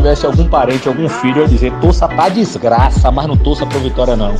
tivesse 0.00 0.24
algum 0.24 0.48
parente, 0.48 0.88
algum 0.88 1.06
filho, 1.10 1.40
eu 1.40 1.42
ia 1.42 1.48
dizer, 1.48 1.78
torça 1.78 2.08
pra 2.08 2.30
desgraça, 2.30 3.10
mas 3.10 3.26
não 3.26 3.36
torça 3.36 3.66
pra 3.66 3.78
vitória 3.78 4.16
não. 4.16 4.32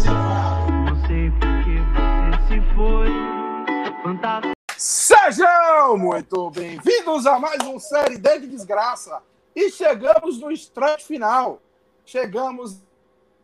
Sejam 4.74 5.98
muito 5.98 6.50
bem-vindos 6.50 7.26
a 7.26 7.38
mais 7.38 7.62
um 7.66 7.78
Série 7.78 8.16
D 8.16 8.38
de 8.38 8.46
Desgraça. 8.46 9.22
E 9.54 9.70
chegamos 9.70 10.40
no 10.40 10.50
estranho 10.50 10.98
final. 10.98 11.60
Chegamos 12.06 12.78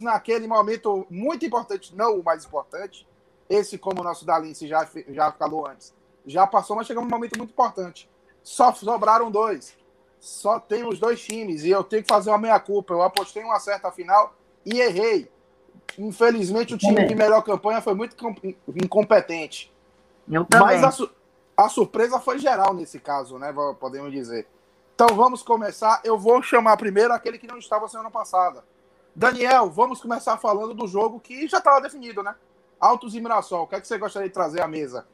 naquele 0.00 0.46
momento 0.46 1.06
muito 1.10 1.44
importante, 1.44 1.94
não 1.94 2.18
o 2.18 2.24
mais 2.24 2.46
importante. 2.46 3.06
Esse, 3.46 3.76
como 3.76 4.00
o 4.00 4.04
nosso 4.04 4.24
Dalince 4.24 4.66
já, 4.66 4.88
já 5.10 5.30
falou 5.32 5.66
antes, 5.66 5.94
já 6.26 6.46
passou, 6.46 6.76
mas 6.76 6.86
chegamos 6.86 7.10
num 7.10 7.14
momento 7.14 7.36
muito 7.36 7.50
importante. 7.50 8.08
Só 8.42 8.72
sobraram 8.72 9.30
dois. 9.30 9.76
Só 10.26 10.58
tem 10.58 10.84
os 10.84 10.98
dois 10.98 11.22
times 11.22 11.62
e 11.62 11.70
eu 11.70 11.84
tenho 11.84 12.02
que 12.02 12.08
fazer 12.08 12.30
uma 12.30 12.38
meia-culpa. 12.38 12.92
Eu 12.92 13.00
apostei 13.00 13.44
uma 13.44 13.60
certa 13.60 13.92
final 13.92 14.34
e 14.64 14.80
errei. 14.80 15.30
Infelizmente, 15.96 16.74
o 16.74 16.78
time 16.78 17.06
de 17.06 17.14
melhor 17.14 17.42
campanha 17.42 17.80
foi 17.80 17.94
muito 17.94 18.16
incompetente. 18.74 19.72
Eu 20.28 20.44
também. 20.44 20.66
Mas 20.66 20.82
a, 20.82 20.90
su 20.90 21.08
a 21.56 21.68
surpresa 21.68 22.18
foi 22.18 22.40
geral 22.40 22.74
nesse 22.74 22.98
caso, 22.98 23.38
né? 23.38 23.54
Podemos 23.78 24.10
dizer. 24.10 24.48
Então 24.96 25.14
vamos 25.14 25.44
começar. 25.44 26.00
Eu 26.02 26.18
vou 26.18 26.42
chamar 26.42 26.76
primeiro 26.76 27.12
aquele 27.12 27.38
que 27.38 27.46
não 27.46 27.58
estava 27.58 27.86
semana 27.86 28.10
passada. 28.10 28.64
Daniel, 29.14 29.70
vamos 29.70 30.00
começar 30.00 30.36
falando 30.38 30.74
do 30.74 30.88
jogo 30.88 31.20
que 31.20 31.46
já 31.46 31.58
estava 31.58 31.80
definido, 31.80 32.24
né? 32.24 32.34
Altos 32.80 33.14
e 33.14 33.20
Mirassol. 33.20 33.62
O 33.62 33.66
que, 33.68 33.76
é 33.76 33.80
que 33.80 33.86
você 33.86 33.96
gostaria 33.96 34.28
de 34.28 34.34
trazer 34.34 34.60
à 34.60 34.66
mesa? 34.66 35.06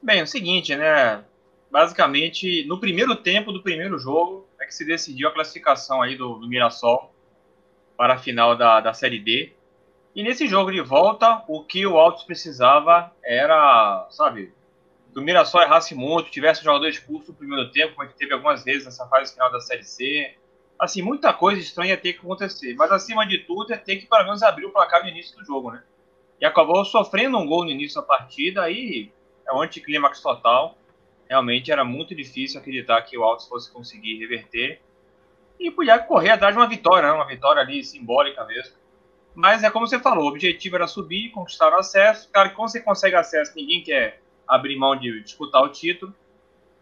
Bem, 0.00 0.20
é 0.20 0.22
o 0.22 0.26
seguinte, 0.28 0.76
né? 0.76 1.24
Basicamente, 1.72 2.66
no 2.66 2.78
primeiro 2.78 3.16
tempo 3.16 3.50
do 3.50 3.62
primeiro 3.62 3.98
jogo 3.98 4.46
é 4.60 4.66
que 4.66 4.74
se 4.74 4.84
decidiu 4.84 5.28
a 5.28 5.32
classificação 5.32 6.02
aí 6.02 6.14
do, 6.16 6.34
do 6.34 6.46
Mirassol 6.46 7.10
para 7.96 8.12
a 8.12 8.18
final 8.18 8.54
da, 8.54 8.78
da 8.80 8.92
Série 8.92 9.18
D. 9.18 9.54
E 10.14 10.22
nesse 10.22 10.46
jogo 10.46 10.70
de 10.70 10.82
volta, 10.82 11.42
o 11.48 11.64
que 11.64 11.86
o 11.86 11.96
Altos 11.96 12.24
precisava 12.24 13.10
era, 13.24 14.06
sabe, 14.10 14.52
do 15.14 15.22
Mirassol 15.22 15.62
errasse 15.62 15.94
muito, 15.94 16.30
tivesse 16.30 16.62
jogador 16.62 16.88
expulso 16.88 17.32
no 17.32 17.38
primeiro 17.38 17.70
tempo, 17.70 17.94
como 17.94 18.02
a 18.02 18.06
gente 18.06 18.18
teve 18.18 18.34
algumas 18.34 18.62
vezes 18.62 18.84
nessa 18.84 19.08
fase 19.08 19.32
final 19.32 19.50
da 19.50 19.60
Série 19.60 19.84
C, 19.84 20.36
assim, 20.78 21.00
muita 21.00 21.32
coisa 21.32 21.58
estranha 21.58 21.96
ter 21.96 22.12
que 22.12 22.18
acontecer. 22.18 22.74
Mas 22.74 22.92
acima 22.92 23.26
de 23.26 23.38
tudo 23.38 23.72
é 23.72 23.78
ter 23.78 23.96
que 23.96 24.06
pelo 24.06 24.24
menos 24.24 24.42
abrir 24.42 24.66
o 24.66 24.70
placar 24.72 25.02
no 25.02 25.08
início 25.08 25.38
do 25.38 25.44
jogo, 25.46 25.70
né? 25.70 25.82
E 26.38 26.44
acabou 26.44 26.84
sofrendo 26.84 27.38
um 27.38 27.46
gol 27.46 27.64
no 27.64 27.70
início 27.70 27.98
da 27.98 28.06
partida, 28.06 28.62
aí 28.62 29.10
é 29.48 29.54
um 29.54 29.62
anticlímax 29.62 30.20
total. 30.20 30.76
Realmente 31.32 31.72
era 31.72 31.84
muito 31.84 32.14
difícil 32.14 32.60
acreditar 32.60 33.00
que 33.02 33.16
o 33.16 33.24
Altos 33.24 33.48
fosse 33.48 33.72
conseguir 33.72 34.18
reverter. 34.18 34.82
E 35.58 35.70
podia 35.70 35.98
correr 35.98 36.30
atrás 36.30 36.54
de 36.54 36.60
uma 36.60 36.68
vitória, 36.68 37.08
né? 37.08 37.14
uma 37.14 37.26
vitória 37.26 37.62
ali 37.62 37.82
simbólica 37.82 38.44
mesmo. 38.44 38.76
Mas 39.34 39.64
é 39.64 39.70
como 39.70 39.86
você 39.86 39.98
falou, 39.98 40.24
o 40.24 40.28
objetivo 40.28 40.76
era 40.76 40.86
subir, 40.86 41.30
conquistar 41.30 41.72
o 41.72 41.78
acesso. 41.78 42.28
Cara, 42.30 42.50
quando 42.50 42.70
você 42.70 42.80
consegue 42.80 43.16
acesso, 43.16 43.52
ninguém 43.56 43.82
quer 43.82 44.20
abrir 44.46 44.76
mão 44.76 44.94
de 44.94 45.22
disputar 45.22 45.62
o 45.62 45.70
título 45.70 46.14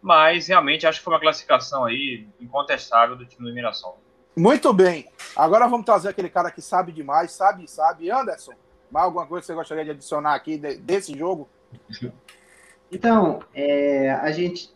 mas 0.02 0.48
realmente 0.48 0.86
acho 0.86 0.98
que 0.98 1.04
foi 1.04 1.14
uma 1.14 1.20
classificação 1.20 1.84
aí 1.84 2.26
incontestável 2.40 3.16
do 3.16 3.26
time 3.26 3.48
do 3.48 3.54
Mirassol. 3.54 3.98
Muito 4.36 4.72
bem. 4.72 5.06
Agora 5.36 5.68
vamos 5.68 5.84
trazer 5.84 6.08
aquele 6.08 6.30
cara 6.30 6.50
que 6.50 6.62
sabe 6.62 6.92
demais, 6.92 7.32
sabe, 7.32 7.68
sabe. 7.68 8.10
Anderson, 8.10 8.52
mais 8.90 9.04
alguma 9.04 9.26
coisa 9.26 9.42
que 9.42 9.46
você 9.48 9.54
gostaria 9.54 9.84
de 9.84 9.90
adicionar 9.90 10.34
aqui 10.34 10.56
desse 10.56 11.16
jogo? 11.16 11.48
Então, 12.90 13.40
é, 13.54 14.10
a 14.10 14.30
gente. 14.32 14.70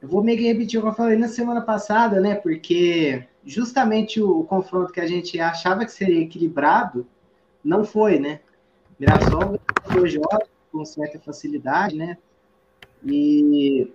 Eu 0.00 0.08
vou 0.08 0.22
meio 0.22 0.38
que 0.38 0.46
repetir 0.46 0.78
o 0.78 0.82
que 0.82 0.88
eu 0.88 0.94
falei 0.94 1.16
na 1.16 1.28
semana 1.28 1.60
passada, 1.60 2.20
né? 2.20 2.34
Porque 2.34 3.24
justamente 3.44 4.20
o, 4.20 4.40
o 4.40 4.44
confronto 4.44 4.92
que 4.92 5.00
a 5.00 5.06
gente 5.06 5.40
achava 5.40 5.84
que 5.84 5.92
seria 5.92 6.22
equilibrado 6.22 7.06
não 7.64 7.84
foi, 7.84 8.18
né? 8.18 8.40
Mirassol 8.98 9.58
ganhou 9.88 10.06
jogos 10.06 10.48
com 10.70 10.84
certa 10.84 11.18
facilidade, 11.18 11.96
né? 11.96 12.18
E 13.04 13.90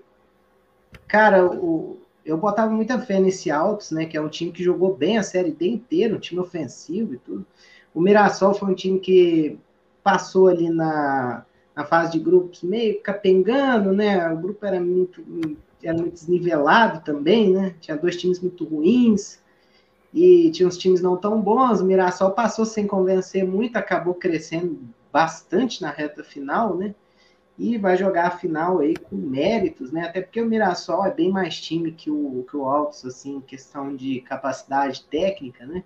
Cara, 1.11 1.45
o, 1.45 1.99
eu 2.25 2.37
botava 2.37 2.71
muita 2.71 2.97
fé 2.97 3.19
nesse 3.19 3.51
Altos, 3.51 3.91
né? 3.91 4.05
Que 4.05 4.15
é 4.15 4.21
um 4.21 4.29
time 4.29 4.49
que 4.49 4.63
jogou 4.63 4.95
bem 4.95 5.17
a 5.17 5.23
Série 5.23 5.51
D 5.51 5.67
inteira, 5.67 6.15
um 6.15 6.19
time 6.19 6.39
ofensivo 6.39 7.15
e 7.15 7.17
tudo. 7.17 7.45
O 7.93 7.99
Mirassol 7.99 8.53
foi 8.53 8.71
um 8.71 8.73
time 8.73 8.97
que 8.97 9.59
passou 10.01 10.47
ali 10.47 10.69
na, 10.69 11.45
na 11.81 11.85
fase 11.85 12.11
de 12.11 12.19
grupos 12.19 12.61
meio 12.61 13.01
capengando, 13.01 13.91
né? 13.91 14.31
O 14.31 14.37
grupo 14.37 14.65
era 14.65 14.79
muito, 14.79 15.23
era 15.83 15.97
muito 15.97 16.13
desnivelado 16.13 17.03
também, 17.03 17.51
né? 17.51 17.75
Tinha 17.79 17.97
dois 17.97 18.15
times 18.15 18.39
muito 18.39 18.63
ruins 18.63 19.39
e 20.13 20.51
tinha 20.51 20.67
uns 20.67 20.77
times 20.77 21.01
não 21.01 21.17
tão 21.17 21.41
bons. 21.41 21.81
O 21.81 21.85
Mirassol 21.85 22.31
passou 22.31 22.65
sem 22.65 22.85
convencer 22.85 23.45
muito, 23.45 23.77
acabou 23.77 24.13
crescendo 24.13 24.79
bastante 25.11 25.81
na 25.81 25.89
reta 25.89 26.23
final, 26.23 26.77
né? 26.77 26.93
e 27.57 27.77
vai 27.77 27.95
jogar 27.95 28.27
a 28.27 28.31
final 28.31 28.79
aí 28.79 28.95
com 28.95 29.15
méritos, 29.15 29.91
né? 29.91 30.07
Até 30.07 30.21
porque 30.21 30.41
o 30.41 30.47
Mirassol 30.47 31.05
é 31.05 31.13
bem 31.13 31.29
mais 31.29 31.61
time 31.61 31.91
que 31.91 32.09
o, 32.09 32.43
que 32.49 32.57
o 32.57 32.65
Altos, 32.65 33.05
assim, 33.05 33.39
questão 33.41 33.95
de 33.95 34.21
capacidade 34.21 35.03
técnica, 35.03 35.63
né? 35.65 35.83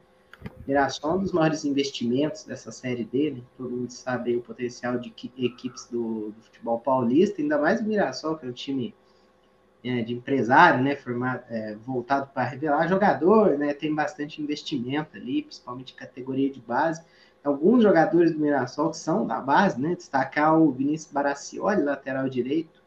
Mirassol 0.68 1.12
é 1.12 1.14
um 1.16 1.20
dos 1.20 1.32
maiores 1.32 1.66
investimentos 1.66 2.44
dessa 2.44 2.72
série 2.72 3.04
dele. 3.04 3.44
Todo 3.58 3.70
mundo 3.70 3.92
sabe 3.92 4.36
o 4.36 4.42
potencial 4.42 4.98
de 4.98 5.14
equipes 5.38 5.88
do, 5.90 6.32
do, 6.32 6.42
futebol 6.42 6.80
paulista, 6.80 7.42
ainda 7.42 7.58
mais 7.58 7.82
o 7.82 7.84
Mirassol, 7.84 8.38
que 8.38 8.46
é 8.46 8.50
um 8.50 8.54
time 8.54 8.96
é, 9.84 10.02
de 10.02 10.14
empresário, 10.14 10.84
né? 10.84 10.96
Formado, 10.96 11.44
é, 11.50 11.76
voltado 11.76 12.30
para 12.34 12.44
revelar 12.44 12.88
jogador, 12.88 13.58
né? 13.58 13.74
Tem 13.74 13.94
bastante 13.94 14.42
investimento 14.42 15.16
ali, 15.16 15.44
principalmente 15.44 15.94
categoria 15.94 16.50
de 16.50 16.60
base 16.60 17.04
alguns 17.46 17.84
jogadores 17.84 18.32
do 18.34 18.40
Mirassol 18.40 18.90
que 18.90 18.98
são 18.98 19.26
da 19.26 19.40
base, 19.40 19.80
né? 19.80 19.96
Destacar 19.96 20.60
o 20.60 20.72
Vinícius 20.72 21.12
Baracioli, 21.12 21.84
lateral 21.84 22.28
direito, 22.28 22.84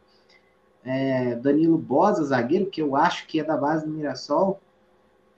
é, 0.85 1.37
Danilo 1.37 1.79
Bosa, 1.79 2.25
zagueiro, 2.25 2.67
que 2.67 2.83
eu 2.83 2.97
acho 2.97 3.27
que 3.27 3.41
é 3.41 3.45
da 3.45 3.57
base 3.57 3.87
do 3.87 3.93
Mirassol, 3.93 4.61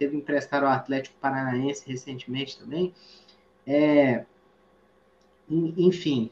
teve 0.01 0.17
emprestado 0.17 0.65
ao 0.65 0.73
Atlético 0.73 1.15
Paranaense 1.21 1.85
recentemente 1.87 2.59
também. 2.59 2.95
É, 3.67 4.25
enfim, 5.51 6.31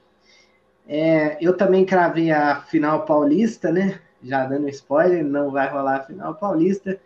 é, 0.88 1.36
eu 1.38 1.54
também 1.54 1.84
cravei 1.84 2.30
a 2.30 2.62
final 2.62 3.04
paulista, 3.04 3.70
né? 3.70 4.00
Já 4.22 4.46
dando 4.46 4.70
spoiler, 4.70 5.22
não 5.22 5.50
vai 5.50 5.68
rolar 5.68 5.96
a 5.96 6.02
final 6.02 6.34
paulista. 6.34 6.98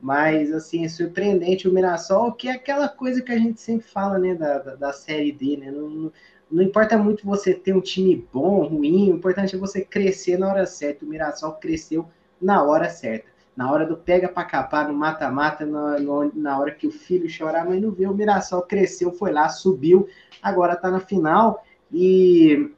Mas, 0.00 0.50
assim, 0.50 0.86
é 0.86 0.88
surpreendente 0.88 1.68
o 1.68 1.72
Mirassol, 1.72 2.32
que 2.32 2.48
é 2.48 2.52
aquela 2.52 2.88
coisa 2.88 3.20
que 3.20 3.30
a 3.30 3.38
gente 3.38 3.60
sempre 3.60 3.86
fala, 3.86 4.18
né, 4.18 4.34
da, 4.34 4.58
da, 4.58 4.74
da 4.74 4.92
Série 4.94 5.30
D, 5.30 5.58
né? 5.58 5.70
Não, 5.70 5.90
não, 5.90 6.12
não, 6.50 6.62
importa 6.62 6.96
muito 6.96 7.26
você 7.26 7.52
ter 7.52 7.74
um 7.74 7.82
time 7.82 8.26
bom, 8.32 8.62
ruim, 8.64 9.12
o 9.12 9.16
importante 9.16 9.54
é 9.54 9.58
você 9.58 9.84
crescer 9.84 10.38
na 10.38 10.48
hora 10.48 10.64
certa. 10.64 11.04
O 11.04 11.08
Mirassol 11.08 11.52
cresceu 11.56 12.08
na 12.40 12.62
hora 12.64 12.88
certa. 12.88 13.28
Na 13.60 13.70
hora 13.70 13.84
do 13.84 13.94
pega 13.94 14.26
para 14.26 14.48
capar, 14.48 14.88
no 14.88 14.94
mata-mata, 14.94 15.66
na, 15.66 15.98
na 16.32 16.58
hora 16.58 16.74
que 16.74 16.86
o 16.86 16.90
filho 16.90 17.28
chora, 17.28 17.60
a 17.60 17.64
mãe 17.66 17.78
não 17.78 17.90
vê. 17.90 18.06
O 18.06 18.14
Mirassol 18.14 18.62
cresceu, 18.62 19.12
foi 19.12 19.30
lá, 19.32 19.50
subiu, 19.50 20.08
agora 20.40 20.74
tá 20.74 20.90
na 20.90 20.98
final. 20.98 21.62
E 21.92 22.72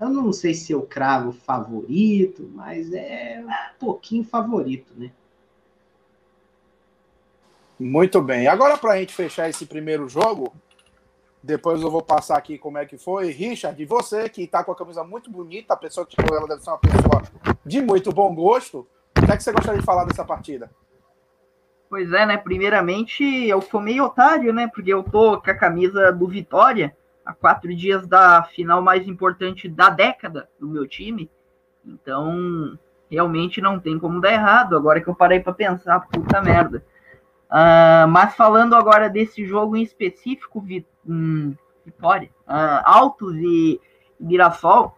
eu 0.00 0.08
não 0.08 0.32
sei 0.32 0.54
se 0.54 0.70
eu 0.70 0.82
cravo 0.82 1.32
favorito, 1.32 2.48
mas 2.54 2.92
é 2.92 3.42
um 3.44 3.78
pouquinho 3.80 4.22
favorito, 4.22 4.94
né? 4.96 5.10
Muito 7.76 8.22
bem. 8.22 8.46
Agora, 8.46 8.78
para 8.78 8.92
a 8.92 8.98
gente 8.98 9.12
fechar 9.12 9.50
esse 9.50 9.66
primeiro 9.66 10.08
jogo, 10.08 10.54
depois 11.42 11.82
eu 11.82 11.90
vou 11.90 12.02
passar 12.02 12.38
aqui 12.38 12.56
como 12.56 12.78
é 12.78 12.86
que 12.86 12.96
foi. 12.96 13.32
Richard, 13.32 13.84
você 13.84 14.28
que 14.28 14.42
está 14.42 14.62
com 14.62 14.70
a 14.70 14.76
camisa 14.76 15.02
muito 15.02 15.28
bonita, 15.28 15.74
a 15.74 15.76
pessoa 15.76 16.06
que 16.06 16.14
ela 16.20 16.46
deve 16.46 16.62
ser 16.62 16.70
uma 16.70 16.78
pessoa 16.78 17.22
de 17.66 17.82
muito 17.82 18.12
bom 18.12 18.32
gosto. 18.32 18.86
O 19.32 19.34
que 19.34 19.36
é 19.36 19.38
que 19.38 19.44
você 19.44 19.52
gostaria 19.52 19.80
de 19.80 19.86
falar 19.86 20.04
dessa 20.04 20.26
partida? 20.26 20.70
Pois 21.88 22.12
é, 22.12 22.26
né? 22.26 22.36
Primeiramente, 22.36 23.24
eu 23.24 23.62
sou 23.62 23.80
meio 23.80 24.04
otário, 24.04 24.52
né? 24.52 24.68
Porque 24.68 24.92
eu 24.92 25.02
tô 25.02 25.40
com 25.40 25.50
a 25.50 25.54
camisa 25.54 26.12
do 26.12 26.28
Vitória 26.28 26.94
há 27.24 27.32
quatro 27.32 27.74
dias 27.74 28.06
da 28.06 28.42
final 28.42 28.82
mais 28.82 29.08
importante 29.08 29.70
da 29.70 29.88
década 29.88 30.50
do 30.60 30.68
meu 30.68 30.86
time. 30.86 31.30
Então, 31.82 32.78
realmente 33.10 33.58
não 33.62 33.80
tem 33.80 33.98
como 33.98 34.20
dar 34.20 34.34
errado. 34.34 34.76
Agora 34.76 35.00
que 35.00 35.08
eu 35.08 35.14
parei 35.14 35.40
para 35.40 35.54
pensar, 35.54 36.00
puta 36.00 36.42
merda. 36.42 36.84
Uh, 37.50 38.06
mas 38.08 38.36
falando 38.36 38.74
agora 38.74 39.08
desse 39.08 39.46
jogo 39.46 39.76
em 39.76 39.82
específico, 39.82 40.60
vi, 40.60 40.86
hum, 41.06 41.54
Vitória, 41.86 42.28
uh, 42.46 42.82
Altos 42.84 43.34
e 43.36 43.80
Mirassol, 44.20 44.94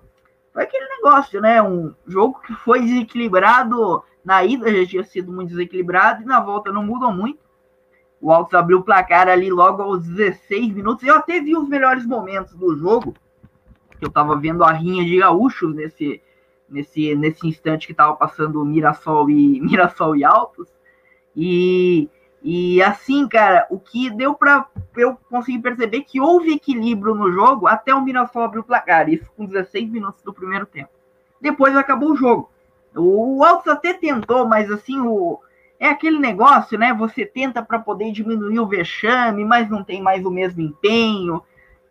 foi 0.53 0.65
aquele 0.65 0.89
negócio, 0.89 1.41
né? 1.41 1.63
Um 1.63 1.95
jogo 2.05 2.41
que 2.41 2.53
foi 2.55 2.81
desequilibrado 2.81 4.03
na 4.25 4.45
ida 4.45 4.75
já 4.75 4.87
tinha 4.87 5.05
sido 5.05 5.31
muito 5.31 5.51
desequilibrado 5.51 6.23
e 6.23 6.27
na 6.27 6.41
volta 6.41 6.73
não 6.73 6.85
mudou 6.85 7.13
muito. 7.13 7.39
O 8.21 8.33
Altos 8.33 8.55
abriu 8.55 8.79
o 8.79 8.83
placar 8.83 9.29
ali 9.29 9.51
logo 9.51 9.83
aos 9.83 10.07
16 10.09 10.73
minutos. 10.73 11.07
Eu 11.07 11.17
até 11.17 11.41
vi 11.41 11.55
os 11.55 11.69
melhores 11.69 12.07
momentos 12.07 12.55
do 12.55 12.75
jogo, 12.75 13.15
que 13.99 14.07
eu 14.07 14.11
tava 14.11 14.35
vendo 14.35 14.65
a 14.65 14.73
rinha 14.73 15.05
de 15.05 15.19
gaúchos 15.19 15.75
nesse, 15.75 16.23
nesse, 16.67 17.15
nesse 17.15 17.47
instante 17.47 17.87
que 17.87 17.93
estava 17.93 18.17
passando 18.17 18.65
Mirassol 18.65 19.29
e 19.29 19.61
Mirassol 19.63 20.17
e 20.17 20.25
Altos. 20.25 20.69
E, 21.37 22.09
e 22.43 22.83
assim, 22.83 23.29
cara, 23.29 23.67
o 23.69 23.79
que 23.79 24.09
deu 24.09 24.35
para 24.35 24.69
eu 24.97 25.19
conseguir 25.29 25.59
perceber 25.59 26.01
que 26.03 26.19
houve 26.19 26.55
equilíbrio 26.55 27.15
no 27.15 27.31
jogo 27.31 27.67
até 27.67 27.95
o 27.95 28.03
Mirassol 28.03 28.45
abrir 28.45 28.61
o 28.61 28.65
placar, 28.65 29.07
isso 29.11 29.31
com 29.37 29.45
16 29.45 29.91
minutos 29.91 30.23
do 30.23 30.33
primeiro 30.33 30.65
tempo. 30.65 30.91
Depois 31.43 31.77
acabou 31.77 32.13
o 32.13 32.17
jogo. 32.17 32.54
O 32.97 33.43
Altos 33.45 33.73
até 33.73 33.93
tentou, 33.93 34.47
mas 34.47 34.71
assim, 34.71 35.01
o, 35.01 35.41
é 35.79 35.89
aquele 35.89 36.19
negócio, 36.19 36.79
né? 36.79 36.95
Você 36.95 37.27
tenta 37.27 37.63
para 37.63 37.79
poder 37.79 38.13
diminuir 38.13 38.61
o 38.61 38.67
vexame, 38.67 39.45
mas 39.45 39.69
não 39.69 39.83
tem 39.83 40.01
mais 40.03 40.25
o 40.25 40.31
mesmo 40.31 40.61
empenho. 40.63 41.43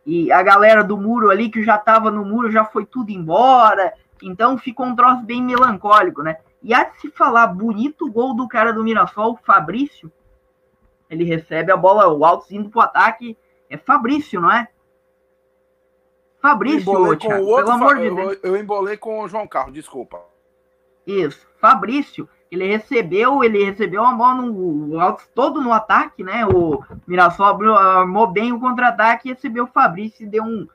E 0.05 0.31
a 0.31 0.41
galera 0.41 0.83
do 0.83 0.97
muro 0.97 1.29
ali, 1.29 1.49
que 1.49 1.63
já 1.63 1.75
estava 1.75 2.09
no 2.09 2.25
muro, 2.25 2.51
já 2.51 2.65
foi 2.65 2.85
tudo 2.85 3.09
embora. 3.11 3.93
Então 4.21 4.57
ficou 4.57 4.85
um 4.85 4.95
troço 4.95 5.23
bem 5.23 5.41
melancólico, 5.43 6.21
né? 6.21 6.37
E 6.61 6.73
há 6.73 6.85
de 6.85 6.99
se 7.01 7.11
falar, 7.11 7.47
bonito 7.47 8.09
gol 8.09 8.33
do 8.33 8.47
cara 8.47 8.71
do 8.71 8.83
Mirassol, 8.83 9.37
Fabrício. 9.43 10.11
Ele 11.09 11.25
recebe 11.25 11.71
a 11.71 11.77
bola, 11.77 12.07
o 12.07 12.23
Altos 12.23 12.51
indo 12.51 12.69
pro 12.69 12.81
ataque. 12.81 13.37
É 13.69 13.77
Fabrício, 13.77 14.39
não 14.39 14.51
é? 14.51 14.67
Fabrício, 16.41 16.85
Thiago, 17.17 17.17
com 17.19 17.41
o 17.41 17.47
outro 17.47 17.65
pelo 17.65 17.71
amor 17.71 17.95
Fa- 17.95 18.01
de 18.01 18.09
Deus. 18.09 18.37
eu, 18.43 18.51
eu 18.51 18.57
embolei 18.57 18.97
com 18.97 19.21
o 19.21 19.27
João 19.27 19.47
Carlos, 19.47 19.73
desculpa. 19.73 20.19
Isso, 21.05 21.45
Fabrício, 21.59 22.27
ele 22.49 22.67
recebeu, 22.67 23.43
ele 23.43 23.63
recebeu 23.63 24.01
uma 24.01 24.15
bola 24.15 24.35
no 24.35 25.17
todo 25.33 25.59
no 25.59 25.73
ataque, 25.73 26.23
né? 26.23 26.45
O 26.45 26.83
Mirassol 27.07 27.47
abriu- 27.47 27.75
armou 27.75 28.27
bem 28.27 28.53
o 28.53 28.59
contra-ataque 28.59 29.27
e 29.27 29.33
recebeu 29.33 29.63
o 29.63 29.67
Fabrício 29.67 30.23
e 30.23 30.29
deu 30.29 30.43
um 30.43 30.67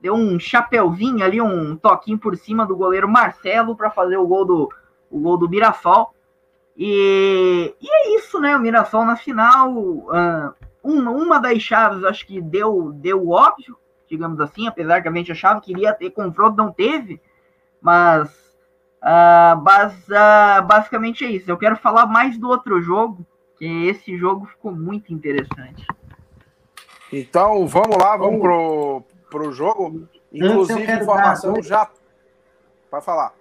deu 0.00 0.14
um 0.14 0.38
chapeuzinho 0.38 1.24
ali, 1.24 1.40
um 1.40 1.76
toquinho 1.76 2.18
por 2.18 2.36
cima 2.36 2.66
do 2.66 2.76
goleiro 2.76 3.08
Marcelo 3.08 3.74
para 3.74 3.90
fazer 3.90 4.16
o 4.16 4.26
gol 4.26 4.44
do 4.44 4.72
o 5.10 5.18
gol 5.18 5.36
do 5.36 5.48
Mirassol. 5.48 6.14
E, 6.76 7.74
e 7.80 7.88
é 7.88 8.16
isso, 8.16 8.40
né? 8.40 8.56
O 8.56 8.60
Mirassol 8.60 9.04
na 9.04 9.16
final, 9.16 9.72
ah, 10.10 10.52
uma, 10.82 11.10
uma 11.10 11.38
das 11.40 11.60
chaves 11.60 12.04
acho 12.04 12.26
que 12.26 12.40
deu 12.40 12.92
deu 12.92 13.28
óbvio, 13.30 13.76
digamos 14.08 14.38
assim, 14.40 14.68
apesar 14.68 15.02
que 15.02 15.08
a 15.08 15.12
gente 15.12 15.32
achava 15.32 15.60
que 15.60 15.72
iria 15.72 15.92
ter 15.92 16.10
confronto, 16.10 16.56
não 16.56 16.70
teve, 16.70 17.20
mas 17.80 18.43
ah, 19.06 19.60
bas- 19.62 20.10
ah, 20.10 20.62
basicamente 20.62 21.24
é 21.24 21.30
isso. 21.30 21.50
Eu 21.50 21.58
quero 21.58 21.76
falar 21.76 22.06
mais 22.06 22.38
do 22.38 22.48
outro 22.48 22.80
jogo, 22.80 23.24
que 23.58 23.86
esse 23.86 24.16
jogo 24.16 24.46
ficou 24.46 24.72
muito 24.72 25.12
interessante. 25.12 25.86
Então, 27.12 27.66
vamos 27.66 27.96
lá, 27.98 28.16
vamos 28.16 28.40
pro, 28.40 29.02
pro 29.30 29.52
jogo. 29.52 30.08
Inclusive, 30.32 30.90
informação 30.90 31.52
dois- 31.52 31.66
já. 31.66 31.88
Pode 32.90 33.04
falar. 33.04 33.34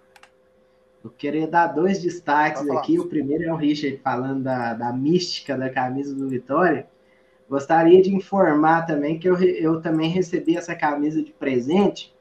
Eu 1.03 1.09
queria 1.09 1.47
dar 1.47 1.67
dois 1.67 2.01
destaques 2.01 2.69
aqui. 2.69 2.99
O 2.99 3.07
primeiro 3.07 3.43
é 3.43 3.51
o 3.51 3.55
Richard 3.55 3.97
falando 4.03 4.43
da, 4.43 4.73
da 4.73 4.93
mística 4.93 5.57
da 5.57 5.69
camisa 5.69 6.13
do 6.13 6.29
Vitória. 6.29 6.87
Gostaria 7.49 8.01
de 8.01 8.13
informar 8.13 8.85
também 8.85 9.19
que 9.19 9.27
eu, 9.29 9.37
eu 9.41 9.81
também 9.81 10.09
recebi 10.09 10.55
essa 10.55 10.75
camisa 10.75 11.21
de 11.23 11.31
presente. 11.31 12.13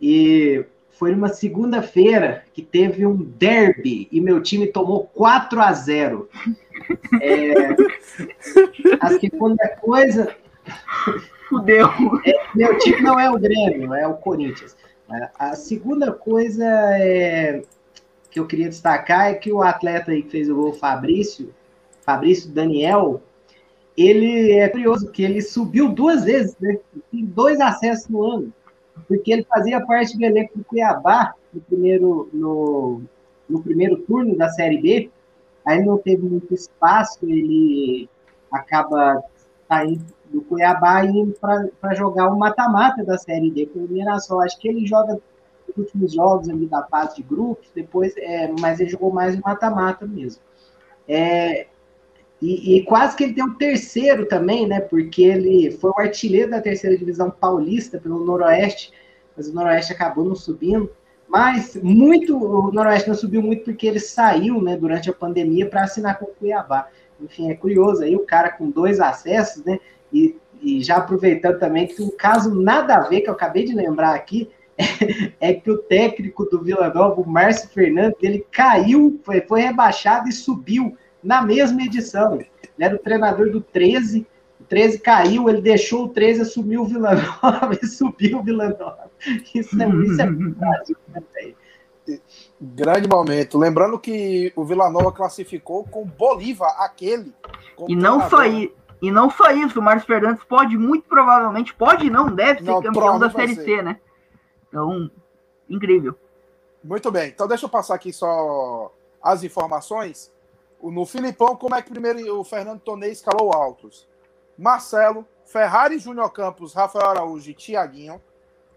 E 0.00 0.64
foi 1.02 1.10
numa 1.10 1.30
segunda-feira 1.30 2.44
que 2.54 2.62
teve 2.62 3.04
um 3.04 3.16
derby 3.16 4.06
e 4.12 4.20
meu 4.20 4.40
time 4.40 4.68
tomou 4.68 5.10
4 5.12 5.60
a 5.60 5.72
0. 5.72 6.28
É, 7.20 7.52
a 9.00 9.18
segunda 9.18 9.66
coisa, 9.80 10.32
Fudeu. 11.48 11.88
meu 12.54 12.78
time 12.78 13.00
não 13.00 13.18
é 13.18 13.28
o 13.28 13.36
Grêmio, 13.36 13.92
é 13.92 14.06
o 14.06 14.14
Corinthians. 14.14 14.76
A- 15.36 15.56
segunda 15.56 16.12
coisa 16.12 16.64
é, 16.96 17.62
que 18.30 18.38
eu 18.38 18.46
queria 18.46 18.68
destacar 18.68 19.26
é 19.28 19.34
que 19.34 19.52
o 19.52 19.60
atleta 19.60 20.12
que 20.14 20.30
fez 20.30 20.48
o 20.48 20.54
gol, 20.54 20.72
Fabrício, 20.72 21.52
Fabrício 22.02 22.48
Daniel, 22.48 23.20
ele 23.96 24.52
é 24.52 24.68
curioso 24.68 25.10
que 25.10 25.24
ele 25.24 25.42
subiu 25.42 25.88
duas 25.88 26.22
vezes, 26.22 26.56
né? 26.60 26.78
Tem 27.10 27.24
dois 27.24 27.60
acessos 27.60 28.08
no 28.08 28.22
ano, 28.22 28.52
porque 29.06 29.32
ele 29.32 29.44
fazia 29.44 29.84
parte 29.84 30.16
do 30.16 30.24
elenco 30.24 30.58
do 30.58 30.64
Cuiabá 30.64 31.34
no 31.52 31.60
primeiro, 31.60 32.28
no, 32.32 33.02
no 33.48 33.62
primeiro 33.62 33.98
turno 33.98 34.36
da 34.36 34.48
Série 34.48 34.80
B, 34.80 35.10
aí 35.64 35.84
não 35.84 35.98
teve 35.98 36.22
muito 36.22 36.52
espaço, 36.54 37.18
ele 37.22 38.08
acaba 38.50 39.22
saindo 39.68 40.04
do 40.32 40.40
Cuiabá 40.42 41.04
e 41.04 41.08
indo 41.08 41.34
para 41.38 41.94
jogar 41.94 42.28
o 42.28 42.38
mata-mata 42.38 43.04
da 43.04 43.18
Série 43.18 43.50
D 43.50 43.68
o 43.74 43.80
Mirassol. 43.80 44.40
Acho 44.40 44.58
que 44.58 44.68
ele 44.68 44.86
joga 44.86 45.20
os 45.68 45.76
últimos 45.76 46.14
jogos 46.14 46.48
ali 46.48 46.66
da 46.66 46.82
fase 46.84 47.16
de 47.16 47.22
grupos, 47.22 47.70
depois, 47.74 48.14
é, 48.16 48.50
mas 48.58 48.80
ele 48.80 48.90
jogou 48.90 49.12
mais 49.12 49.36
o 49.36 49.40
mata-mata 49.42 50.06
mesmo. 50.06 50.42
É, 51.06 51.66
e, 52.42 52.76
e 52.76 52.82
quase 52.82 53.16
que 53.16 53.22
ele 53.22 53.34
tem 53.34 53.44
um 53.44 53.54
terceiro 53.54 54.26
também, 54.26 54.66
né? 54.66 54.80
Porque 54.80 55.22
ele 55.22 55.70
foi 55.70 55.90
o 55.90 56.00
artilheiro 56.00 56.50
da 56.50 56.60
terceira 56.60 56.98
divisão 56.98 57.30
paulista 57.30 58.00
pelo 58.00 58.24
Noroeste, 58.24 58.92
mas 59.36 59.48
o 59.48 59.54
Noroeste 59.54 59.92
acabou 59.92 60.24
não 60.24 60.34
subindo. 60.34 60.90
Mas 61.28 61.76
muito, 61.80 62.36
o 62.36 62.72
Noroeste 62.72 63.08
não 63.08 63.14
subiu 63.14 63.40
muito 63.40 63.62
porque 63.62 63.86
ele 63.86 64.00
saiu, 64.00 64.60
né, 64.60 64.76
durante 64.76 65.08
a 65.08 65.14
pandemia 65.14 65.68
para 65.68 65.84
assinar 65.84 66.18
com 66.18 66.24
o 66.24 66.34
Cuiabá. 66.34 66.88
Enfim, 67.20 67.48
é 67.48 67.54
curioso 67.54 68.02
aí 68.02 68.16
o 68.16 68.26
cara 68.26 68.50
com 68.50 68.68
dois 68.68 68.98
acessos, 68.98 69.64
né? 69.64 69.78
E, 70.12 70.36
e 70.60 70.82
já 70.82 70.96
aproveitando 70.96 71.60
também 71.60 71.86
que 71.86 72.02
um 72.02 72.10
caso 72.10 72.60
nada 72.60 72.96
a 72.96 73.08
ver 73.08 73.20
que 73.20 73.30
eu 73.30 73.34
acabei 73.34 73.64
de 73.64 73.72
lembrar 73.72 74.16
aqui 74.16 74.50
é 75.40 75.54
que 75.54 75.70
o 75.70 75.78
técnico 75.78 76.44
do 76.46 76.60
Vila 76.60 76.92
Nova, 76.92 77.20
o 77.20 77.28
Márcio 77.28 77.68
Fernandes, 77.68 78.18
ele 78.20 78.44
caiu, 78.50 79.20
foi, 79.22 79.40
foi 79.42 79.60
rebaixado 79.60 80.28
e 80.28 80.32
subiu 80.32 80.96
na 81.22 81.42
mesma 81.42 81.82
edição. 81.82 82.34
Ele 82.34 82.48
era 82.78 82.94
o 82.94 82.98
treinador 82.98 83.50
do 83.50 83.60
13, 83.60 84.26
o 84.60 84.64
13 84.64 84.98
caiu, 84.98 85.48
ele 85.48 85.60
deixou 85.60 86.04
o 86.04 86.08
13, 86.08 86.42
assumiu 86.42 86.82
o 86.82 86.86
Vila 86.86 87.14
Nova 87.14 87.78
e 87.80 87.86
subiu 87.86 88.38
o 88.38 88.42
Vila 88.42 88.68
Nova. 88.68 89.10
Isso 89.54 89.80
é, 89.80 89.88
isso 89.88 90.22
é 90.22 90.26
Brasil, 90.26 90.96
né, 91.08 91.22
velho? 91.34 91.56
Grande 92.60 93.08
momento. 93.08 93.58
Lembrando 93.58 93.98
que 93.98 94.52
o 94.56 94.64
Vila 94.64 94.90
Nova 94.90 95.12
classificou 95.12 95.84
com 95.84 96.04
Bolívar, 96.04 96.74
aquele. 96.80 97.32
E 97.88 97.94
não 97.94 98.18
isso. 98.18 98.72
E 99.02 99.10
não 99.10 99.28
só 99.28 99.50
isso, 99.50 99.80
o 99.80 99.82
Márcio 99.82 100.06
Fernandes 100.06 100.44
pode 100.44 100.78
muito 100.78 101.08
provavelmente, 101.08 101.74
pode 101.74 102.06
e 102.06 102.10
não, 102.10 102.32
deve 102.32 102.60
ser 102.60 102.70
Não, 102.70 102.80
campeão 102.80 103.18
da 103.18 103.28
Série 103.28 103.56
ser. 103.56 103.64
C, 103.64 103.82
né? 103.82 103.98
Então, 104.68 105.10
incrível. 105.68 106.16
Muito 106.84 107.10
bem. 107.10 107.28
Então 107.28 107.48
deixa 107.48 107.66
eu 107.66 107.68
passar 107.68 107.96
aqui 107.96 108.12
só 108.12 108.92
as 109.20 109.42
informações. 109.42 110.31
No 110.82 111.06
Filipão, 111.06 111.54
como 111.56 111.76
é 111.76 111.82
que 111.82 111.90
primeiro 111.90 112.40
o 112.40 112.42
Fernando 112.42 112.80
Tonei 112.80 113.12
escalou 113.12 113.52
altos? 113.52 114.08
Marcelo, 114.58 115.26
Ferrari 115.44 115.98
Júnior 115.98 116.32
Campos, 116.32 116.74
Rafael 116.74 117.06
Araújo 117.06 117.50
e 117.50 117.54
Tiaguinho, 117.54 118.20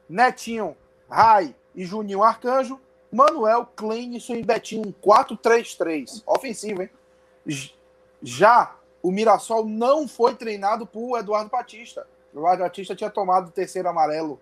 Netinho, 0.07 0.77
Rai 1.09 1.55
e 1.74 1.83
Juninho 1.83 2.24
Arcanjo, 2.24 2.79
Manuel, 3.12 3.65
Clenison 3.75 4.35
e 4.35 4.43
Betinho, 4.43 4.88
um 4.88 4.91
4-3-3. 4.91 6.21
Ofensivo, 6.27 6.83
hein? 6.83 6.89
Já 8.21 8.75
o 9.01 9.12
Mirassol 9.12 9.65
não 9.65 10.07
foi 10.07 10.35
treinado 10.35 10.85
por 10.85 11.17
Eduardo 11.17 11.50
Batista. 11.50 12.07
O 12.33 12.39
Eduardo 12.39 12.63
Batista 12.63 12.95
tinha 12.95 13.09
tomado 13.09 13.47
o 13.47 13.51
terceiro 13.51 13.88
amarelo. 13.88 14.39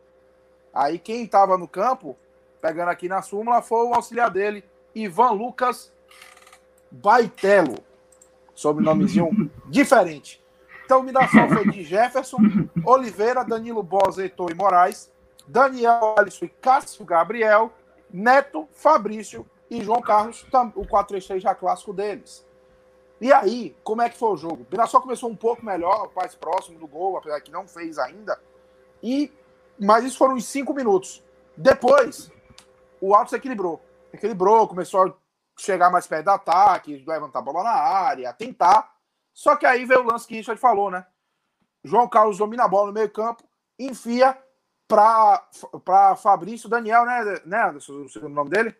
Aí 0.73 0.97
quem 0.97 1.23
estava 1.23 1.57
no 1.57 1.67
campo, 1.67 2.17
pegando 2.59 2.89
aqui 2.89 3.07
na 3.07 3.21
súmula, 3.21 3.61
foi 3.61 3.85
o 3.85 3.93
auxiliar 3.93 4.31
dele, 4.31 4.63
Ivan 4.95 5.31
Lucas 5.31 5.92
Baitelo. 6.93 7.75
Sobrenome 8.53 9.05
diferente. 9.67 10.41
Então 10.85 10.99
o 10.99 11.03
Mirassol 11.03 11.49
foi 11.49 11.69
de 11.71 11.83
Jefferson, 11.83 12.37
Oliveira, 12.85 13.43
Danilo 13.43 13.81
Bosa, 13.81 14.21
Heitor 14.21 14.51
e 14.51 14.53
Moraes, 14.53 15.11
Daniel 15.47 16.15
Alisson 16.17 16.45
e 16.45 16.49
Cássio 16.49 17.03
Gabriel, 17.03 17.73
Neto, 18.11 18.67
Fabrício 18.73 19.45
e 19.71 19.83
João 19.83 20.01
Carlos, 20.01 20.45
o 20.75 20.85
4-3-3 20.85 21.39
já 21.39 21.55
clássico 21.55 21.93
deles. 21.93 22.45
E 23.19 23.33
aí, 23.33 23.75
como 23.83 24.01
é 24.01 24.09
que 24.09 24.17
foi 24.17 24.29
o 24.29 24.37
jogo? 24.37 24.63
O 24.63 24.67
Mirassol 24.69 25.01
começou 25.01 25.29
um 25.29 25.35
pouco 25.35 25.65
melhor, 25.65 26.11
mais 26.15 26.35
próximo 26.35 26.77
do 26.77 26.85
gol, 26.85 27.17
apesar 27.17 27.41
que 27.41 27.51
não 27.51 27.67
fez 27.67 27.97
ainda. 27.97 28.39
E 29.01 29.31
mas 29.79 30.03
isso 30.05 30.17
foram 30.17 30.35
os 30.35 30.45
cinco 30.45 30.73
minutos. 30.73 31.23
Depois, 31.57 32.31
o 33.01 33.15
Alto 33.15 33.31
se 33.31 33.35
equilibrou. 33.35 33.81
Equilibrou, 34.13 34.67
começou 34.67 35.17
chegar 35.57 35.89
mais 35.89 36.07
perto 36.07 36.25
do 36.25 36.31
ataque, 36.31 37.03
levantar 37.07 37.39
a 37.39 37.41
bola 37.43 37.63
na 37.63 37.71
área, 37.71 38.33
tentar. 38.33 38.91
Só 39.33 39.55
que 39.55 39.65
aí 39.65 39.85
veio 39.85 40.01
o 40.01 40.11
lance 40.11 40.27
que 40.27 40.35
Richard 40.35 40.59
falou, 40.59 40.91
né? 40.91 41.05
João 41.83 42.07
Carlos 42.07 42.37
domina 42.37 42.63
a 42.63 42.67
bola 42.67 42.87
no 42.87 42.93
meio 42.93 43.09
campo, 43.09 43.43
enfia 43.77 44.37
para 44.87 46.15
Fabrício 46.15 46.69
Daniel, 46.69 47.05
né, 47.05 47.41
né 47.45 47.63
Anderson, 47.63 47.93
o 48.03 48.09
segundo 48.09 48.33
nome 48.33 48.49
dele? 48.49 48.75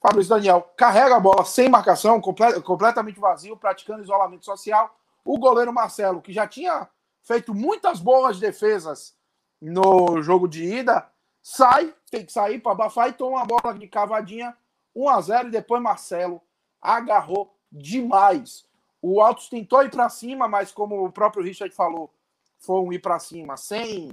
Fabrício 0.00 0.34
Daniel 0.34 0.60
carrega 0.76 1.16
a 1.16 1.20
bola 1.20 1.44
sem 1.44 1.68
marcação, 1.68 2.20
comple- 2.20 2.60
completamente 2.60 3.18
vazio, 3.18 3.56
praticando 3.56 4.02
isolamento 4.02 4.44
social. 4.44 4.94
O 5.24 5.38
goleiro 5.38 5.72
Marcelo, 5.72 6.20
que 6.20 6.32
já 6.32 6.46
tinha 6.46 6.86
feito 7.22 7.54
muitas 7.54 8.00
boas 8.00 8.38
defesas 8.38 9.16
no 9.58 10.20
jogo 10.20 10.46
de 10.46 10.62
ida, 10.62 11.08
sai, 11.42 11.94
tem 12.10 12.26
que 12.26 12.32
sair 12.32 12.60
para 12.60 12.72
abafar 12.72 13.08
e 13.08 13.12
toma 13.14 13.38
uma 13.38 13.46
bola 13.46 13.72
de 13.72 13.88
cavadinha 13.88 14.54
1 14.94 15.08
a 15.08 15.20
0 15.20 15.48
e 15.48 15.50
depois 15.50 15.82
Marcelo 15.82 16.40
agarrou 16.80 17.54
demais. 17.70 18.64
O 19.00 19.20
Altos 19.20 19.48
tentou 19.48 19.82
ir 19.82 19.90
para 19.90 20.08
cima, 20.08 20.48
mas 20.48 20.72
como 20.72 21.04
o 21.04 21.12
próprio 21.12 21.42
Richard 21.42 21.74
falou, 21.74 22.10
foi 22.58 22.80
um 22.80 22.92
ir 22.92 23.00
para 23.00 23.18
cima 23.18 23.56
sem, 23.56 24.12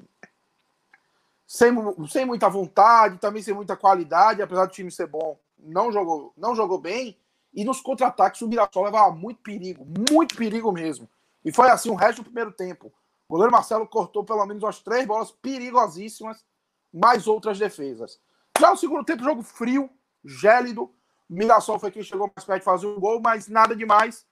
sem 1.47 1.73
sem 2.09 2.25
muita 2.25 2.50
vontade, 2.50 3.17
também 3.17 3.41
sem 3.41 3.53
muita 3.53 3.77
qualidade, 3.77 4.41
apesar 4.41 4.65
do 4.65 4.71
time 4.73 4.91
ser 4.91 5.07
bom, 5.07 5.38
não 5.57 5.91
jogou, 5.91 6.33
não 6.35 6.55
jogou 6.55 6.77
bem. 6.77 7.17
E 7.53 7.65
nos 7.65 7.81
contra-ataques 7.81 8.41
o 8.41 8.47
Mirassol 8.47 8.85
levava 8.85 9.11
muito 9.11 9.41
perigo, 9.41 9.85
muito 10.09 10.35
perigo 10.35 10.71
mesmo. 10.71 11.07
E 11.43 11.51
foi 11.51 11.69
assim 11.69 11.89
o 11.89 11.95
resto 11.95 12.21
do 12.21 12.25
primeiro 12.25 12.51
tempo. 12.51 12.91
O 13.27 13.33
goleiro 13.33 13.51
Marcelo 13.51 13.88
cortou 13.88 14.23
pelo 14.23 14.45
menos 14.45 14.63
umas 14.63 14.79
três 14.79 15.05
bolas 15.05 15.31
perigosíssimas, 15.31 16.45
mais 16.93 17.27
outras 17.27 17.57
defesas. 17.57 18.19
Já 18.59 18.71
o 18.71 18.77
segundo 18.77 19.05
tempo, 19.05 19.23
jogo 19.23 19.41
frio, 19.41 19.89
gélido. 20.24 20.94
Mirassol 21.30 21.80
foi 21.80 21.92
quem 21.92 22.04
chegou 22.04 22.30
mais 22.36 22.46
perto 22.46 22.60
de 22.60 22.66
fazer 22.66 22.88
um 22.88 23.00
gol, 23.00 23.22
mas 23.22 23.48
nada 23.48 23.75
demais. 23.75 24.25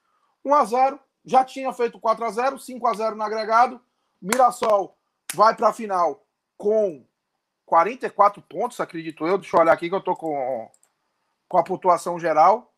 1 0.44 0.54
a 0.54 0.66
0 0.66 1.00
já 1.24 1.44
tinha 1.46 1.72
feito 1.74 2.00
4 2.00 2.26
a 2.26 2.32
0 2.32 2.60
5 2.60 2.88
a 2.88 2.94
0 2.94 3.16
no 3.16 3.24
agregado. 3.24 3.82
Mirassol 4.22 4.98
vai 5.34 5.56
para 5.56 5.70
a 5.70 5.74
final 5.74 6.26
com 6.58 7.06
44 7.66 8.42
pontos, 8.42 8.80
acredito 8.80 9.26
eu. 9.26 9.38
Deixa 9.38 9.56
eu 9.56 9.62
olhar 9.62 9.74
aqui 9.74 9.90
que 9.90 9.96
eu 9.96 10.04
tô 10.04 10.16
com, 10.16 10.70
com 11.48 11.58
a 11.58 11.64
pontuação 11.64 12.20
geral. 12.20 12.74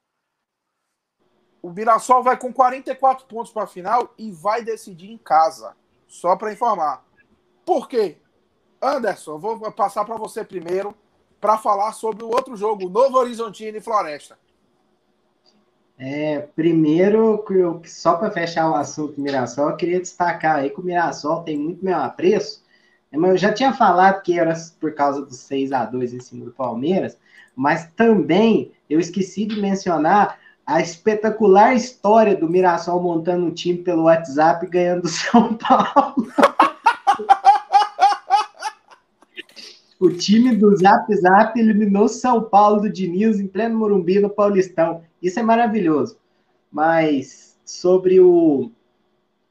O 1.62 1.72
Mirassol 1.72 2.24
vai 2.24 2.38
com 2.38 2.51
44 2.51 3.25
pontos 3.25 3.51
para 3.51 3.63
a 3.63 3.68
final 3.68 4.13
e 4.18 4.32
vai 4.32 4.63
decidir 4.63 5.12
em 5.12 5.18
casa. 5.18 5.75
Só 6.08 6.36
para 6.36 6.51
informar. 6.51 7.06
Por 7.65 7.88
quê? 7.88 8.20
Anderson, 8.82 9.38
vou 9.38 9.72
passar 9.72 10.03
para 10.03 10.18
você 10.18 10.44
primeiro 10.44 10.96
para 11.41 11.57
falar 11.57 11.91
sobre 11.93 12.24
o 12.24 12.29
outro 12.29 12.55
jogo, 12.55 12.88
Novo 12.88 13.17
Horizontino 13.17 13.77
e 13.77 13.81
Floresta. 13.81 14.38
É, 15.98 16.39
primeiro, 16.55 17.43
só 17.86 18.15
para 18.15 18.31
fechar 18.31 18.69
o 18.69 18.75
assunto 18.75 19.15
do 19.15 19.21
Mirassol, 19.21 19.69
eu 19.69 19.75
queria 19.75 20.00
destacar 20.00 20.57
aí 20.57 20.69
que 20.69 20.79
o 20.79 20.83
Mirassol 20.83 21.43
tem 21.43 21.57
muito 21.57 21.83
meu 21.83 21.98
apreço. 21.98 22.63
É, 23.12 23.17
eu 23.17 23.38
já 23.38 23.51
tinha 23.51 23.74
falado 23.74 24.21
que 24.21 24.39
era 24.39 24.53
por 24.79 24.93
causa 24.93 25.24
dos 25.24 25.38
6 25.39 25.71
a 25.71 25.86
2 25.86 26.13
em 26.13 26.19
cima 26.19 26.45
do 26.45 26.51
Palmeiras, 26.51 27.17
mas 27.55 27.88
também 27.95 28.71
eu 28.89 29.00
esqueci 29.00 29.45
de 29.45 29.60
mencionar 29.60 30.39
a 30.65 30.79
espetacular 30.79 31.75
história 31.75 32.36
do 32.36 32.50
Mirassol 32.50 33.01
montando 33.01 33.45
um 33.45 33.53
time 33.53 33.79
pelo 33.79 34.03
WhatsApp 34.03 34.65
e 34.65 34.69
ganhando 34.69 35.07
São 35.07 35.55
Paulo. 35.55 36.27
o 40.01 40.10
time 40.10 40.55
do 40.55 40.75
Zap 40.75 41.15
Zap 41.15 41.60
eliminou 41.60 42.08
São 42.08 42.41
Paulo 42.41 42.81
do 42.81 42.89
Diniz 42.91 43.39
em 43.39 43.48
pleno 43.48 43.77
Morumbi 43.77 44.20
no 44.20 44.31
Paulistão. 44.31 45.03
Isso 45.22 45.39
é 45.39 45.43
maravilhoso. 45.43 46.17
Mas 46.72 47.55
sobre 47.63 48.20
o, 48.20 48.72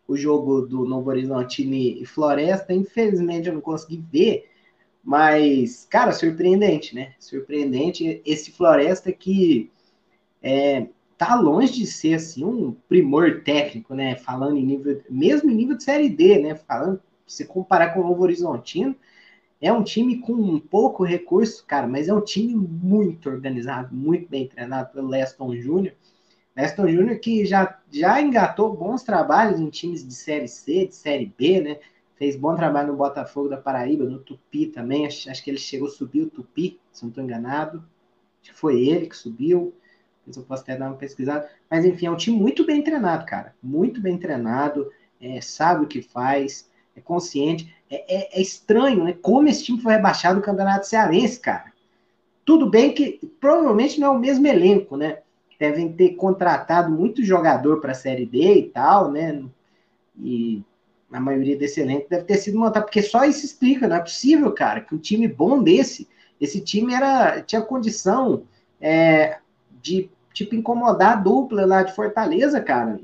o 0.08 0.16
jogo 0.16 0.62
do 0.62 0.84
Novo 0.84 1.08
Horizontine 1.08 2.02
e 2.02 2.04
Floresta, 2.04 2.74
infelizmente 2.74 3.46
eu 3.46 3.54
não 3.54 3.60
consegui 3.60 4.04
ver, 4.12 4.50
mas, 5.04 5.86
cara, 5.88 6.10
surpreendente, 6.10 6.96
né? 6.96 7.12
Surpreendente 7.20 8.20
esse 8.26 8.50
Floresta 8.50 9.12
que 9.12 9.70
é, 10.42 10.88
tá 11.16 11.36
longe 11.36 11.74
de 11.74 11.86
ser 11.86 12.14
assim 12.14 12.44
um 12.44 12.72
primor 12.88 13.42
técnico, 13.44 13.94
né? 13.94 14.16
Falando 14.16 14.56
em 14.56 14.64
nível, 14.64 15.00
mesmo 15.08 15.48
em 15.48 15.54
nível 15.54 15.76
de 15.76 15.84
série 15.84 16.08
D, 16.08 16.40
né? 16.40 16.56
Falando, 16.56 17.00
se 17.24 17.44
comparar 17.44 17.94
com 17.94 18.00
o 18.00 18.08
Novo 18.08 18.24
Horizontino, 18.24 18.96
é 19.60 19.72
um 19.72 19.82
time 19.84 20.18
com 20.18 20.58
pouco 20.58 21.04
recurso, 21.04 21.64
cara, 21.66 21.86
mas 21.86 22.08
é 22.08 22.14
um 22.14 22.20
time 22.20 22.54
muito 22.54 23.28
organizado, 23.28 23.94
muito 23.94 24.28
bem 24.28 24.48
treinado 24.48 24.92
pelo 24.92 25.08
Leston 25.08 25.54
Júnior. 25.56 25.94
Leston 26.56 26.88
Júnior 26.88 27.18
que 27.18 27.44
já, 27.44 27.78
já 27.90 28.20
engatou 28.20 28.74
bons 28.74 29.02
trabalhos 29.02 29.60
em 29.60 29.68
times 29.70 30.06
de 30.06 30.14
série 30.14 30.48
C, 30.48 30.86
de 30.86 30.94
série 30.94 31.32
B, 31.36 31.60
né? 31.60 31.78
Fez 32.16 32.36
bom 32.36 32.54
trabalho 32.54 32.88
no 32.88 32.98
Botafogo 32.98 33.48
da 33.48 33.56
Paraíba, 33.56 34.04
no 34.04 34.18
Tupi 34.18 34.66
também. 34.66 35.06
Acho, 35.06 35.30
acho 35.30 35.42
que 35.42 35.50
ele 35.50 35.58
chegou 35.58 35.88
a 35.88 35.90
subir 35.90 36.22
o 36.22 36.30
Tupi, 36.30 36.78
se 36.92 37.02
não 37.02 37.08
estou 37.08 37.24
enganado. 37.24 37.84
Acho 38.42 38.52
que 38.52 38.58
foi 38.58 38.86
ele 38.86 39.06
que 39.06 39.16
subiu 39.16 39.72
eu 40.38 40.44
posso 40.44 40.62
até 40.62 40.76
dar 40.76 40.88
uma 40.88 40.96
pesquisada. 40.96 41.48
Mas 41.70 41.84
enfim, 41.84 42.06
é 42.06 42.10
um 42.10 42.16
time 42.16 42.38
muito 42.38 42.64
bem 42.64 42.82
treinado, 42.82 43.24
cara. 43.26 43.54
Muito 43.62 44.00
bem 44.00 44.18
treinado, 44.18 44.90
é, 45.20 45.40
sabe 45.40 45.84
o 45.84 45.88
que 45.88 46.02
faz, 46.02 46.69
é 46.94 47.00
consciente. 47.00 47.74
É, 47.90 48.14
é, 48.14 48.38
é, 48.38 48.42
estranho, 48.42 49.04
né? 49.04 49.16
Como 49.20 49.48
esse 49.48 49.64
time 49.64 49.80
foi 49.80 49.92
rebaixado 49.92 50.36
no 50.36 50.42
Campeonato 50.42 50.86
Cearense, 50.86 51.40
cara. 51.40 51.72
Tudo 52.44 52.68
bem 52.68 52.92
que 52.92 53.20
provavelmente 53.40 54.00
não 54.00 54.08
é 54.08 54.10
o 54.10 54.18
mesmo 54.18 54.46
elenco, 54.46 54.96
né? 54.96 55.18
Devem 55.58 55.92
ter 55.92 56.10
contratado 56.10 56.90
muito 56.90 57.24
jogador 57.24 57.80
para 57.80 57.92
a 57.92 57.94
Série 57.94 58.26
D 58.26 58.54
e 58.54 58.62
tal, 58.70 59.10
né? 59.10 59.44
E 60.18 60.62
a 61.12 61.20
maioria 61.20 61.56
desse 61.56 61.80
elenco 61.80 62.08
deve 62.08 62.24
ter 62.24 62.36
sido 62.36 62.58
montado, 62.58 62.84
porque 62.84 63.02
só 63.02 63.24
isso 63.24 63.44
explica, 63.44 63.88
não 63.88 63.96
é 63.96 64.00
possível, 64.00 64.52
cara, 64.52 64.80
que 64.80 64.94
um 64.94 64.98
time 64.98 65.26
bom 65.26 65.62
desse, 65.62 66.08
esse 66.40 66.60
time 66.60 66.94
era 66.94 67.42
tinha 67.42 67.60
condição 67.60 68.44
é, 68.80 69.38
de 69.82 70.08
tipo, 70.32 70.54
incomodar 70.54 71.12
a 71.12 71.20
dupla 71.20 71.66
lá 71.66 71.82
de 71.82 71.94
Fortaleza, 71.94 72.60
cara. 72.60 72.98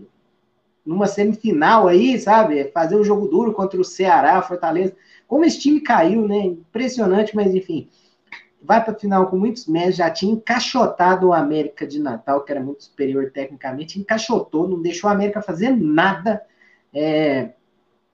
Numa 0.87 1.07
semifinal 1.07 1.89
aí, 1.89 2.19
sabe? 2.19 2.71
Fazer 2.73 2.97
um 2.97 3.05
jogo 3.05 3.27
duro 3.27 3.53
contra 3.53 3.81
o 3.81 3.85
Ceará, 3.85 4.41
Fortaleza. 4.41 4.95
Como 5.27 5.45
esse 5.45 5.59
time 5.59 5.81
caiu, 5.81 6.27
né? 6.27 6.39
Impressionante, 6.39 7.35
mas 7.35 7.55
enfim. 7.55 7.89
Vai 8.63 8.83
para 8.83 8.93
a 8.93 8.99
final 8.99 9.29
com 9.29 9.37
muitos 9.37 9.67
méritos. 9.67 9.97
Já 9.97 10.11
tinha 10.11 10.33
encaixotado 10.33 11.29
o 11.29 11.33
América 11.33 11.87
de 11.87 11.99
Natal, 11.99 12.45
que 12.45 12.53
era 12.53 12.61
muito 12.61 12.85
superior 12.85 13.31
tecnicamente. 13.33 13.99
Encaixotou, 13.99 14.69
não 14.69 14.81
deixou 14.81 15.11
a 15.11 15.13
América 15.13 15.43
fazer 15.43 15.71
nada 15.71 16.43
é, 16.95 17.51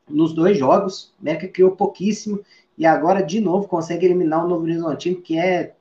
nos 0.09 0.33
dois 0.33 0.57
jogos. 0.57 1.15
A 1.19 1.23
América 1.23 1.49
criou 1.49 1.73
pouquíssimo. 1.73 2.41
E 2.79 2.87
agora, 2.87 3.23
de 3.23 3.41
novo, 3.41 3.69
consegue 3.69 4.07
eliminar 4.07 4.45
o 4.45 4.49
Novo 4.49 4.65
Horizontino, 4.65 5.21
que 5.21 5.39
é, 5.39 5.75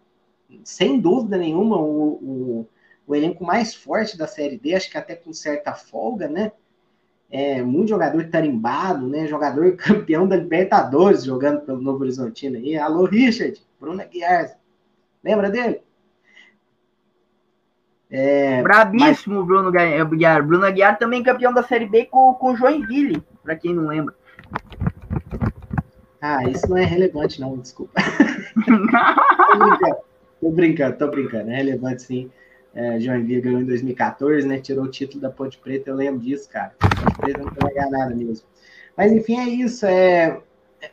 sem 0.64 1.00
dúvida 1.00 1.38
nenhuma, 1.38 1.78
o, 1.78 2.10
o 2.22 2.68
o 3.12 3.16
elenco 3.16 3.44
mais 3.44 3.74
forte 3.74 4.18
da 4.18 4.26
Série 4.26 4.58
D, 4.58 4.74
acho 4.74 4.90
que 4.90 4.98
até 4.98 5.16
com 5.16 5.34
certa 5.34 5.74
folga, 5.74 6.30
né? 6.30 6.54
É, 7.32 7.64
muito 7.64 7.90
jogador 7.90 8.26
tarimbado, 8.30 9.08
né? 9.08 9.26
Jogador 9.26 9.76
campeão 9.78 10.28
da 10.28 10.36
Libertadores 10.36 11.24
jogando 11.24 11.62
pelo 11.62 11.82
Novo 11.82 12.02
Horizontino 12.02 12.58
aí. 12.58 12.78
Alô, 12.78 13.06
Richard, 13.06 13.62
Bruno 13.80 14.02
Aguiar. 14.02 14.58
Lembra 15.24 15.50
dele? 15.50 15.82
É, 18.10 18.62
Brabíssimo 18.62 19.38
mas... 19.38 19.48
Bruno 19.48 19.70
Aguiar. 19.70 20.46
Bruno 20.46 20.66
Aguiar 20.66 21.00
também 21.00 21.24
campeão 21.24 21.54
da 21.54 21.64
Série 21.64 21.86
B 21.86 22.06
com, 22.06 22.34
com 22.34 22.56
Joinville, 22.58 23.24
para 23.42 23.56
quem 23.56 23.74
não 23.74 23.88
lembra. 23.88 24.14
Ah, 26.22 26.44
isso 26.44 26.70
não 26.70 26.78
é 26.78 26.84
relevante, 26.84 27.40
não, 27.40 27.58
desculpa. 27.58 27.94
tô, 29.50 29.58
brincando, 29.58 29.96
tô 30.42 30.52
brincando, 30.52 30.98
tô 30.98 31.08
brincando, 31.08 31.50
é 31.50 31.56
relevante 31.56 32.04
sim. 32.04 32.30
É, 32.74 33.00
Joinville 33.00 33.42
ganhou 33.42 33.62
em 33.62 33.66
2014, 33.66 34.48
né? 34.48 34.60
Tirou 34.60 34.86
o 34.86 34.92
título 34.92 35.22
da 35.22 35.30
Ponte 35.30 35.58
Preta, 35.58 35.90
eu 35.90 35.96
lembro 35.96 36.22
disso, 36.22 36.50
cara. 36.50 36.74
Ponte 36.80 37.18
Preta 37.18 37.40
não 37.40 37.52
ganhar 37.52 37.90
nada 37.90 38.16
mesmo. 38.16 38.46
Mas 38.96 39.12
enfim, 39.12 39.38
é 39.38 39.50
isso. 39.50 39.86
É, 39.86 40.42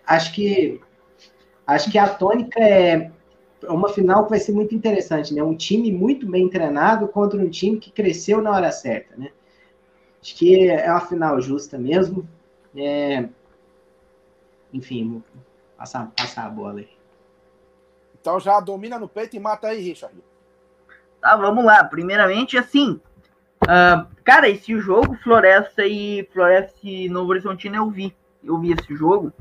acho 0.06 0.35
que 0.35 0.80
acho 1.66 1.90
que 1.90 1.99
a 1.99 2.08
tônica 2.08 2.58
é 2.61 3.11
uma 3.68 3.88
final 3.88 4.25
que 4.25 4.30
vai 4.30 4.38
ser 4.38 4.52
muito 4.52 4.75
interessante, 4.75 5.35
né? 5.35 5.42
Um 5.42 5.56
time 5.56 5.92
muito 5.92 6.26
bem 6.28 6.49
treinado 6.49 7.08
contra 7.08 7.38
um 7.38 7.49
time 7.49 7.78
que 7.78 7.90
cresceu 7.90 8.40
na 8.40 8.50
hora 8.52 8.73
certa, 8.73 9.16
né? 9.16 9.30
Acho 10.20 10.37
que 10.37 10.68
é 10.68 10.90
uma 10.90 11.00
final 11.00 11.40
justa 11.40 11.78
mesmo. 11.78 12.28
É... 12.76 13.28
Enfim, 14.73 15.11
vou 15.11 15.23
passar, 15.76 16.12
passar 16.16 16.47
a 16.47 16.50
bola 16.50 16.80
aí. 16.80 16.88
Então 18.20 18.38
já 18.38 18.61
domina 18.61 18.99
no 18.99 19.08
peito 19.08 19.37
e 19.37 19.40
mata 19.40 19.68
aí, 19.68 19.80
Richard. 19.80 20.14
Tá, 21.21 21.37
vamos 21.37 21.65
lá. 21.65 21.83
Primeiramente, 21.85 22.57
assim, 22.57 23.01
uh, 23.65 24.07
cara, 24.25 24.49
esse 24.49 24.79
jogo, 24.79 25.17
Floresta 25.17 25.85
e 25.85 26.29
Floresta 26.33 26.77
e 26.83 27.09
Novo 27.09 27.31
Horizontino, 27.31 27.77
eu 27.77 27.91
vi. 27.91 28.15
Eu 28.43 28.59
vi 28.59 28.73
esse 28.73 28.95
jogo. 28.95 29.33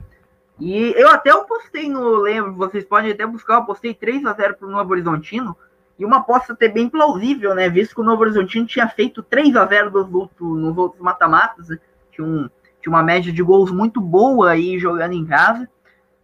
E 0.59 0.93
eu 0.97 1.09
até 1.09 1.31
eu 1.31 1.43
postei 1.43 1.87
no. 1.89 2.21
Lembro, 2.21 2.53
vocês 2.53 2.83
podem 2.83 3.11
até 3.11 3.25
buscar, 3.25 3.55
eu 3.55 3.65
postei 3.65 3.93
3 3.93 4.25
a 4.25 4.33
0 4.33 4.55
pro 4.55 4.69
Novo 4.69 4.91
Horizontino. 4.91 5.55
E 5.99 6.05
uma 6.05 6.17
aposta 6.17 6.53
até 6.53 6.67
bem 6.67 6.89
plausível, 6.89 7.55
né? 7.55 7.69
Visto 7.69 7.95
que 7.95 8.01
o 8.01 8.03
Novo 8.03 8.21
Horizontino 8.21 8.67
tinha 8.67 8.87
feito 8.87 9.23
3 9.23 9.55
a 9.55 9.65
0 9.65 9.91
nos 9.91 10.13
outros, 10.13 10.57
nos 10.57 10.77
outros 10.77 11.01
mata-matas. 11.01 11.69
Né? 11.69 11.79
Tinha, 12.11 12.27
um, 12.27 12.49
tinha 12.81 12.93
uma 12.93 13.03
média 13.03 13.31
de 13.31 13.41
gols 13.41 13.71
muito 13.71 13.99
boa 13.99 14.51
aí 14.51 14.77
jogando 14.77 15.13
em 15.13 15.25
casa. 15.25 15.67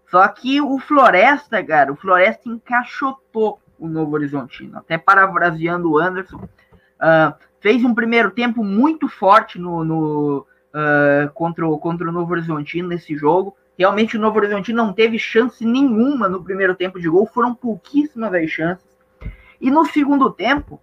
Só 0.09 0.27
que 0.27 0.61
o 0.61 0.77
Floresta, 0.77 1.63
cara, 1.63 1.91
o 1.91 1.95
Floresta 1.95 2.47
encaixotou 2.47 3.59
o 3.83 3.89
Novo 3.89 4.15
Horizontino. 4.15 4.77
Até 4.77 4.97
parafraseando 4.97 5.91
o 5.91 5.99
Anderson, 5.99 6.37
uh, 6.37 7.33
fez 7.59 7.83
um 7.83 7.93
primeiro 7.93 8.31
tempo 8.31 8.63
muito 8.63 9.09
forte 9.09 9.59
no, 9.59 9.83
no 9.83 10.47
uh, 10.73 11.29
contra, 11.33 11.67
o, 11.67 11.77
contra 11.77 12.07
o 12.07 12.11
Novo 12.11 12.31
Horizontino 12.31 12.87
nesse 12.87 13.15
jogo. 13.17 13.57
Realmente 13.77 14.15
o 14.15 14.19
Novo 14.19 14.37
Horizonte 14.37 14.71
não 14.71 14.93
teve 14.93 15.19
chance 15.19 15.65
nenhuma 15.65 16.29
no 16.29 16.43
primeiro 16.43 16.75
tempo 16.75 16.99
de 16.99 17.09
gol, 17.09 17.25
foram 17.25 17.53
pouquíssimas 17.53 18.33
as 18.33 18.49
chances. 18.49 18.87
E 19.59 19.69
no 19.69 19.85
segundo 19.85 20.31
tempo, 20.31 20.81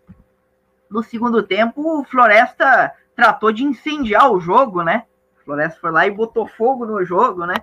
no 0.91 1.03
segundo 1.03 1.43
tempo, 1.43 2.01
o 2.01 2.05
Floresta 2.05 2.93
tratou 3.17 3.51
de 3.51 3.65
incendiar 3.65 4.31
o 4.31 4.41
jogo, 4.41 4.83
né? 4.83 5.05
O 5.41 5.45
Floresta 5.45 5.81
foi 5.81 5.91
lá 5.91 6.07
e 6.07 6.11
botou 6.11 6.47
fogo 6.47 6.85
no 6.85 7.03
jogo, 7.05 7.47
né? 7.47 7.55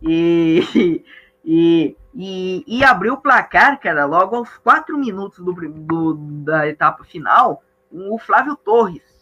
E, 0.00 1.04
e, 1.46 1.96
e, 2.12 2.64
e 2.66 2.84
abriu 2.84 3.14
o 3.14 3.20
placar, 3.20 3.80
cara, 3.80 4.04
logo 4.04 4.36
aos 4.36 4.58
quatro 4.58 4.98
minutos 4.98 5.38
do, 5.38 5.52
do 5.52 6.14
da 6.44 6.66
etapa 6.66 7.04
final, 7.04 7.62
o 7.90 8.18
Flávio 8.18 8.56
Torres. 8.56 9.16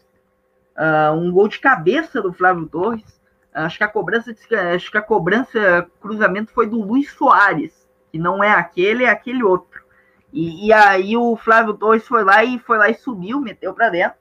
Uh, 0.76 1.14
um 1.14 1.30
gol 1.30 1.46
de 1.46 1.60
cabeça 1.60 2.20
do 2.20 2.32
Flávio 2.32 2.66
Torres 2.66 3.14
Acho 3.54 3.78
que 3.78 3.84
a 3.84 3.88
cobrança, 3.88 4.34
acho 4.74 4.90
que 4.90 4.98
a 4.98 5.02
cobrança 5.02 5.88
cruzamento 6.00 6.50
foi 6.50 6.66
do 6.66 6.82
Luiz 6.82 7.12
Soares, 7.12 7.88
que 8.10 8.18
não 8.18 8.42
é 8.42 8.50
aquele, 8.50 9.04
é 9.04 9.08
aquele 9.08 9.44
outro. 9.44 9.80
E, 10.32 10.66
e 10.66 10.72
aí 10.72 11.16
o 11.16 11.36
Flávio 11.36 11.74
Torres 11.74 12.06
foi 12.06 12.24
lá 12.24 12.42
e 12.42 12.58
foi 12.58 12.76
lá 12.76 12.90
e 12.90 12.94
subiu, 12.94 13.40
meteu 13.40 13.72
para 13.72 13.90
dentro. 13.90 14.18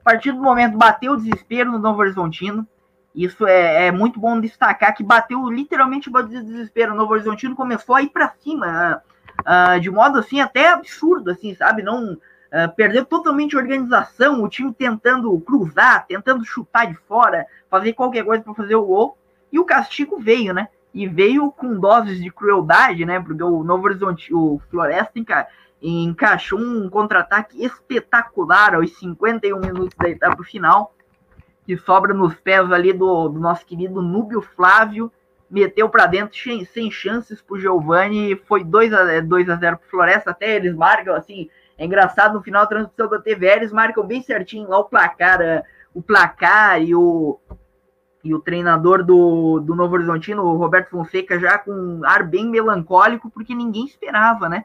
A 0.00 0.10
partir 0.10 0.32
do 0.32 0.42
momento 0.42 0.76
bateu 0.76 1.12
o 1.12 1.16
desespero 1.16 1.70
no 1.70 1.78
Novo 1.78 2.00
Horizontino. 2.00 2.66
Isso 3.14 3.46
é, 3.46 3.86
é 3.86 3.92
muito 3.92 4.18
bom 4.18 4.40
destacar 4.40 4.94
que 4.94 5.04
bateu 5.04 5.48
literalmente 5.50 6.08
o 6.08 6.22
desespero. 6.22 6.92
O 6.92 6.96
Novo 6.96 7.12
Horizontino 7.12 7.54
começou 7.54 7.94
a 7.94 8.02
ir 8.02 8.08
para 8.08 8.32
cima, 8.40 9.02
uh, 9.40 9.80
de 9.80 9.90
modo 9.90 10.18
assim 10.18 10.40
até 10.40 10.70
absurdo, 10.70 11.30
assim, 11.30 11.54
sabe? 11.54 11.82
Não 11.82 12.18
Uh, 12.52 12.70
perdeu 12.76 13.02
totalmente 13.06 13.56
a 13.56 13.58
organização, 13.58 14.42
o 14.42 14.46
time 14.46 14.74
tentando 14.74 15.40
cruzar, 15.40 16.04
tentando 16.06 16.44
chutar 16.44 16.86
de 16.86 16.94
fora, 17.08 17.46
fazer 17.70 17.94
qualquer 17.94 18.26
coisa 18.26 18.42
para 18.42 18.52
fazer 18.52 18.74
o 18.74 18.84
gol, 18.84 19.16
e 19.50 19.58
o 19.58 19.64
castigo 19.64 20.18
veio, 20.18 20.52
né? 20.52 20.68
E 20.92 21.08
veio 21.08 21.50
com 21.50 21.80
doses 21.80 22.20
de 22.20 22.30
crueldade, 22.30 23.06
né? 23.06 23.18
Porque 23.18 23.42
o 23.42 23.64
Novo 23.64 23.86
Horizonte, 23.86 24.34
o 24.34 24.60
Floresta 24.70 25.18
enca 25.18 25.48
encaixou 25.80 26.60
um 26.60 26.88
contra-ataque 26.88 27.64
espetacular 27.64 28.74
aos 28.74 28.96
51 28.98 29.58
minutos 29.58 29.96
da 29.98 30.10
etapa 30.10 30.44
final, 30.44 30.94
que 31.64 31.76
sobra 31.76 32.12
nos 32.12 32.34
pés 32.34 32.70
ali 32.72 32.92
do, 32.92 33.28
do 33.28 33.40
nosso 33.40 33.64
querido 33.64 34.02
Núbio 34.02 34.40
Flávio, 34.40 35.10
meteu 35.50 35.88
para 35.88 36.06
dentro 36.06 36.36
sem, 36.36 36.64
sem 36.64 36.90
chances 36.90 37.42
pro 37.42 37.58
Giovani, 37.58 38.36
foi 38.46 38.64
2 38.64 38.92
a 38.92 39.20
2 39.20 39.50
a 39.50 39.56
0 39.56 39.76
pro 39.78 39.88
Floresta, 39.88 40.30
até 40.30 40.56
eles 40.56 40.74
marcam 40.74 41.14
assim, 41.14 41.48
é 41.76 41.84
engraçado, 41.84 42.34
no 42.34 42.42
final 42.42 42.62
da 42.62 42.68
transmissão 42.68 43.08
da 43.08 43.20
TV, 43.20 43.46
eles 43.46 43.72
marcam 43.72 44.06
bem 44.06 44.22
certinho 44.22 44.68
lá 44.68 44.78
o 44.78 44.84
placar, 44.84 45.40
eh, 45.40 45.62
o 45.94 46.02
placar 46.02 46.82
e 46.82 46.94
o, 46.94 47.38
e 48.24 48.34
o 48.34 48.40
treinador 48.40 49.04
do, 49.04 49.60
do 49.60 49.74
Novo 49.74 49.94
Horizontino, 49.94 50.44
o 50.44 50.56
Roberto 50.56 50.90
Fonseca, 50.90 51.38
já 51.38 51.58
com 51.58 51.72
um 51.72 52.04
ar 52.04 52.22
bem 52.22 52.48
melancólico, 52.48 53.30
porque 53.30 53.54
ninguém 53.54 53.84
esperava, 53.84 54.48
né? 54.48 54.64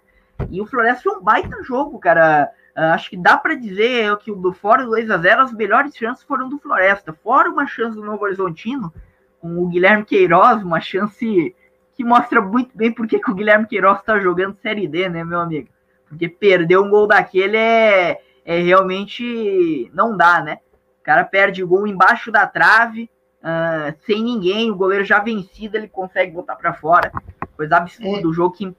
E 0.50 0.62
o 0.62 0.66
Floresta 0.66 1.04
foi 1.04 1.18
um 1.18 1.24
baita 1.24 1.64
jogo, 1.64 1.98
cara. 2.00 2.50
Uh, 2.78 2.94
acho 2.94 3.10
que 3.10 3.18
dá 3.18 3.36
para 3.36 3.56
dizer 3.56 4.16
que 4.18 4.32
do 4.32 4.54
fora 4.54 4.84
do 4.84 4.92
2 4.92 5.10
a 5.10 5.18
0 5.18 5.42
as 5.42 5.52
melhores 5.52 5.98
chances 5.98 6.24
foram 6.24 6.48
do 6.48 6.60
Floresta. 6.60 7.12
Fora 7.12 7.50
uma 7.50 7.66
chance 7.66 7.96
do 7.96 8.06
Novo 8.06 8.24
Horizontino, 8.24 8.94
com 9.40 9.58
o 9.58 9.68
Guilherme 9.68 10.06
Queiroz, 10.06 10.62
uma 10.62 10.80
chance 10.80 11.56
que 11.96 12.04
mostra 12.04 12.40
muito 12.40 12.78
bem 12.78 12.92
porque 12.92 13.18
que 13.18 13.32
o 13.32 13.34
Guilherme 13.34 13.66
Queiroz 13.66 14.00
está 14.00 14.20
jogando 14.20 14.54
Série 14.54 14.88
D, 14.88 15.10
né, 15.10 15.24
meu 15.24 15.40
amigo? 15.40 15.70
Porque 16.08 16.30
perder 16.30 16.78
um 16.78 16.90
gol 16.92 17.08
daquele 17.08 17.58
é, 17.58 18.22
é 18.46 18.60
realmente 18.60 19.90
não 19.92 20.16
dá, 20.16 20.40
né? 20.44 20.60
O 21.02 21.04
cara 21.04 21.24
perde 21.24 21.64
o 21.64 21.68
gol 21.68 21.88
embaixo 21.88 22.32
da 22.32 22.46
trave, 22.46 23.10
uh, 23.42 23.98
sem 24.06 24.24
ninguém, 24.24 24.70
o 24.70 24.76
goleiro 24.76 25.04
já 25.04 25.20
vencido, 25.20 25.78
ele 25.78 25.88
consegue 25.88 26.32
botar 26.32 26.56
para 26.56 26.74
fora. 26.74 27.12
Coisa 27.56 27.78
absurda, 27.78 28.22
é. 28.22 28.28
o 28.28 28.34
jogo 28.34 28.56
que. 28.56 28.76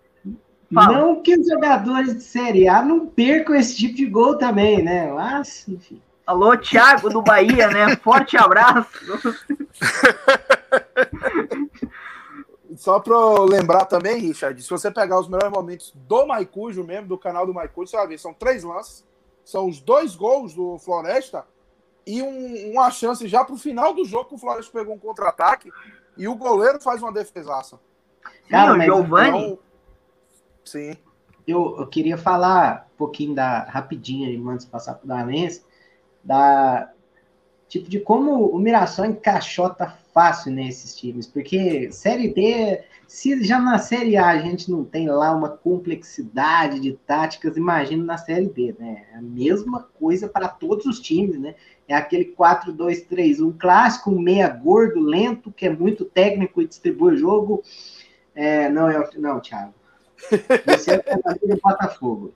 Fala. 0.72 0.98
Não 0.98 1.22
que 1.22 1.38
os 1.38 1.46
jogadores 1.46 2.14
de 2.14 2.22
Série 2.22 2.68
A 2.68 2.83
não 2.83 3.07
percam 3.07 3.57
esse 3.57 3.76
tipo 3.76 3.94
de 3.94 4.07
gol 4.07 4.37
também, 4.37 4.83
né? 4.83 5.11
Mas, 5.11 5.66
enfim. 5.66 6.02
Alô, 6.26 6.57
Thiago 6.59 7.09
do 7.09 7.22
Bahia, 7.22 7.68
né? 7.68 7.96
Forte 8.04 8.37
abraço. 8.37 8.90
Só 12.76 13.00
para 13.00 13.16
lembrar 13.44 13.87
também, 13.87 14.20
Richard, 14.20 14.62
se 14.62 14.68
você 14.68 14.90
pegar 14.90 15.18
os 15.18 15.26
melhores 15.26 15.50
momentos 15.50 15.92
do 15.96 16.26
Maicujo 16.26 16.85
mesmo, 16.85 17.09
do 17.09 17.18
canal 17.18 17.46
do 17.46 17.54
Maicujo, 17.54 17.90
você 17.90 17.96
vai 17.96 18.07
ver, 18.07 18.18
são 18.18 18.35
três 18.35 18.62
lances, 18.62 19.04
são 19.42 19.66
os 19.66 19.81
dois 19.81 20.14
gols 20.14 20.54
do 20.54 20.78
Floresta 20.78 21.46
e 22.07 22.22
um, 22.22 22.72
uma 22.72 22.90
chance 22.90 23.26
já 23.26 23.42
para 23.42 23.54
o 23.54 23.59
final 23.59 23.94
do 23.94 24.04
jogo 24.04 24.26
que 24.26 24.35
o 24.35 24.38
Floresta 24.38 24.70
pegou 24.70 24.94
um 24.94 24.98
contra-ataque 24.98 25.72
e 26.16 26.28
o 26.28 26.37
goleiro 26.37 26.78
faz 26.78 27.02
uma 27.02 27.12
defesaça. 27.12 27.81
Cara, 28.48 28.78
o 28.78 28.81
Giovanni... 28.81 29.44
Então, 29.44 29.59
sim. 30.68 30.96
Eu, 31.46 31.76
eu 31.78 31.87
queria 31.87 32.18
falar 32.18 32.88
um 32.94 32.98
pouquinho 32.98 33.35
da 33.35 33.61
rapidinho, 33.64 34.48
antes 34.50 34.66
de 34.66 34.70
passar 34.70 34.94
para 34.94 35.04
o 35.04 35.09
Danense, 35.09 35.64
da 36.22 36.92
tipo 37.68 37.88
de 37.88 38.00
como 38.00 38.46
o 38.46 38.59
Mirassol 38.59 39.04
encaixota 39.04 39.87
fácil 40.12 40.50
nesses 40.52 40.96
times, 40.96 41.26
porque 41.26 41.92
Série 41.92 42.33
D, 42.33 42.83
se 43.07 43.44
já 43.44 43.59
na 43.61 43.78
Série 43.78 44.16
A 44.16 44.28
a 44.28 44.38
gente 44.38 44.70
não 44.70 44.85
tem 44.85 45.09
lá 45.09 45.35
uma 45.35 45.50
complexidade 45.50 46.81
de 46.81 46.94
táticas, 46.94 47.57
imagina 47.57 48.04
na 48.04 48.16
Série 48.16 48.48
D, 48.48 48.74
né? 48.78 49.04
É 49.12 49.18
a 49.18 49.22
mesma 49.22 49.87
coisa 49.98 50.28
para 50.28 50.48
todos 50.48 50.87
os 50.87 50.98
times, 50.98 51.38
né? 51.38 51.54
É 51.87 51.94
aquele 51.94 52.35
4-2-3-1 52.37 53.57
clássico, 53.59 54.11
um 54.11 54.18
meia 54.18 54.48
gordo, 54.48 55.00
lento, 55.00 55.52
que 55.52 55.66
é 55.66 55.70
muito 55.70 56.04
técnico 56.04 56.61
e 56.61 56.66
distribui 56.66 57.14
o 57.14 57.16
jogo. 57.16 57.62
É, 58.35 58.68
não, 58.68 58.88
é. 58.88 59.09
Não, 59.16 59.40
Thiago. 59.40 59.74
Você 60.66 60.92
é 60.92 61.16
o 61.16 61.48
do 61.48 61.61
Botafogo. 61.62 62.35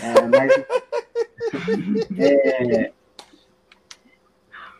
É, 0.00 0.26
mas. 0.26 0.52
É, 2.18 2.92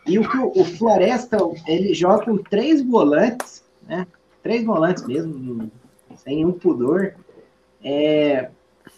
e 0.07 0.17
o 0.17 0.29
que 0.29 0.37
o, 0.37 0.65
Floresta, 0.65 1.37
ele 1.67 1.93
joga 1.93 2.25
com 2.25 2.37
três 2.37 2.81
volantes, 2.81 3.63
né? 3.87 4.07
Três 4.41 4.65
volantes 4.65 5.05
mesmo, 5.05 5.71
sem 6.15 6.37
nenhum 6.37 6.53
pudor. 6.53 7.15
É, 7.83 8.49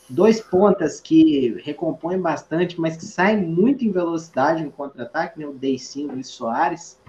dois 0.10 0.40
pontas 0.40 1.02
que 1.02 1.60
recompõem 1.64 2.20
bastante, 2.20 2.80
mas 2.80 2.96
que 2.98 3.06
saem 3.06 3.38
muito 3.38 3.84
em 3.84 3.92
velocidade 3.92 4.64
no 4.64 4.72
contra-ataque, 4.72 5.40
né? 5.40 5.46
O 5.46 5.54
Deicinho 5.54 6.18
e 6.18 6.22
o 6.22 6.24
Soares. 6.24 7.00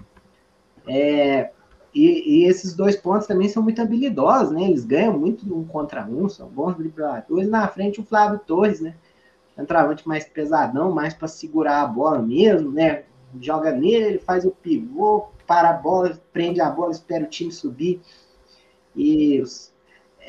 É, 0.87 1.51
e, 1.95 2.41
e, 2.41 2.45
esses 2.45 2.75
dois 2.75 2.95
pontos 2.97 3.25
também 3.25 3.47
são 3.47 3.63
muito 3.63 3.81
habilidosos, 3.81 4.51
né? 4.51 4.63
Eles 4.65 4.83
ganham 4.83 5.17
muito 5.17 5.45
um 5.57 5.65
contra 5.65 6.05
um, 6.05 6.27
são 6.27 6.47
bons 6.49 6.75
dribladores. 6.75 7.49
Na 7.49 7.67
frente, 7.69 8.01
o 8.01 8.05
Flávio 8.05 8.39
Torres, 8.39 8.81
né? 8.81 8.95
Entravante 9.57 10.05
mais 10.05 10.25
pesadão, 10.25 10.91
mais 10.91 11.13
para 11.13 11.29
segurar 11.29 11.81
a 11.81 11.87
bola 11.87 12.21
mesmo, 12.21 12.71
né? 12.71 13.03
joga 13.41 13.71
nele, 13.71 14.05
ele 14.05 14.19
faz 14.19 14.45
o 14.45 14.51
pivô, 14.51 15.27
para 15.47 15.69
a 15.69 15.73
bola, 15.73 16.19
prende 16.33 16.61
a 16.61 16.69
bola, 16.69 16.91
espera 16.91 17.23
o 17.23 17.29
time 17.29 17.51
subir. 17.51 18.01
E 18.95 19.43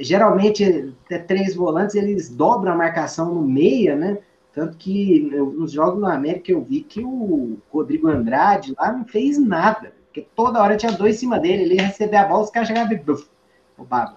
geralmente, 0.00 0.94
até 1.04 1.18
três 1.18 1.54
volantes, 1.54 1.94
eles 1.94 2.28
dobram 2.28 2.72
a 2.72 2.76
marcação 2.76 3.34
no 3.34 3.42
meia, 3.42 3.96
né? 3.96 4.18
Tanto 4.52 4.76
que 4.76 5.20
nos 5.20 5.72
jogos 5.72 6.00
no 6.00 6.06
América 6.06 6.50
eu 6.50 6.62
vi 6.62 6.80
que 6.80 7.04
o 7.04 7.58
Rodrigo 7.70 8.08
Andrade 8.08 8.74
lá 8.78 8.92
não 8.92 9.04
fez 9.04 9.38
nada. 9.38 9.92
Porque 10.16 10.28
toda 10.34 10.62
hora 10.62 10.78
tinha 10.78 10.92
dois 10.92 11.16
em 11.16 11.18
cima 11.18 11.38
dele, 11.38 11.64
ele 11.64 11.74
ia 11.74 11.88
receber 11.88 12.16
a 12.16 12.24
bola, 12.24 12.44
os 12.44 12.50
caras 12.50 12.68
chegavam 12.68 12.90
e 12.90 12.96
buf, 12.96 13.28
roubava. 13.76 14.16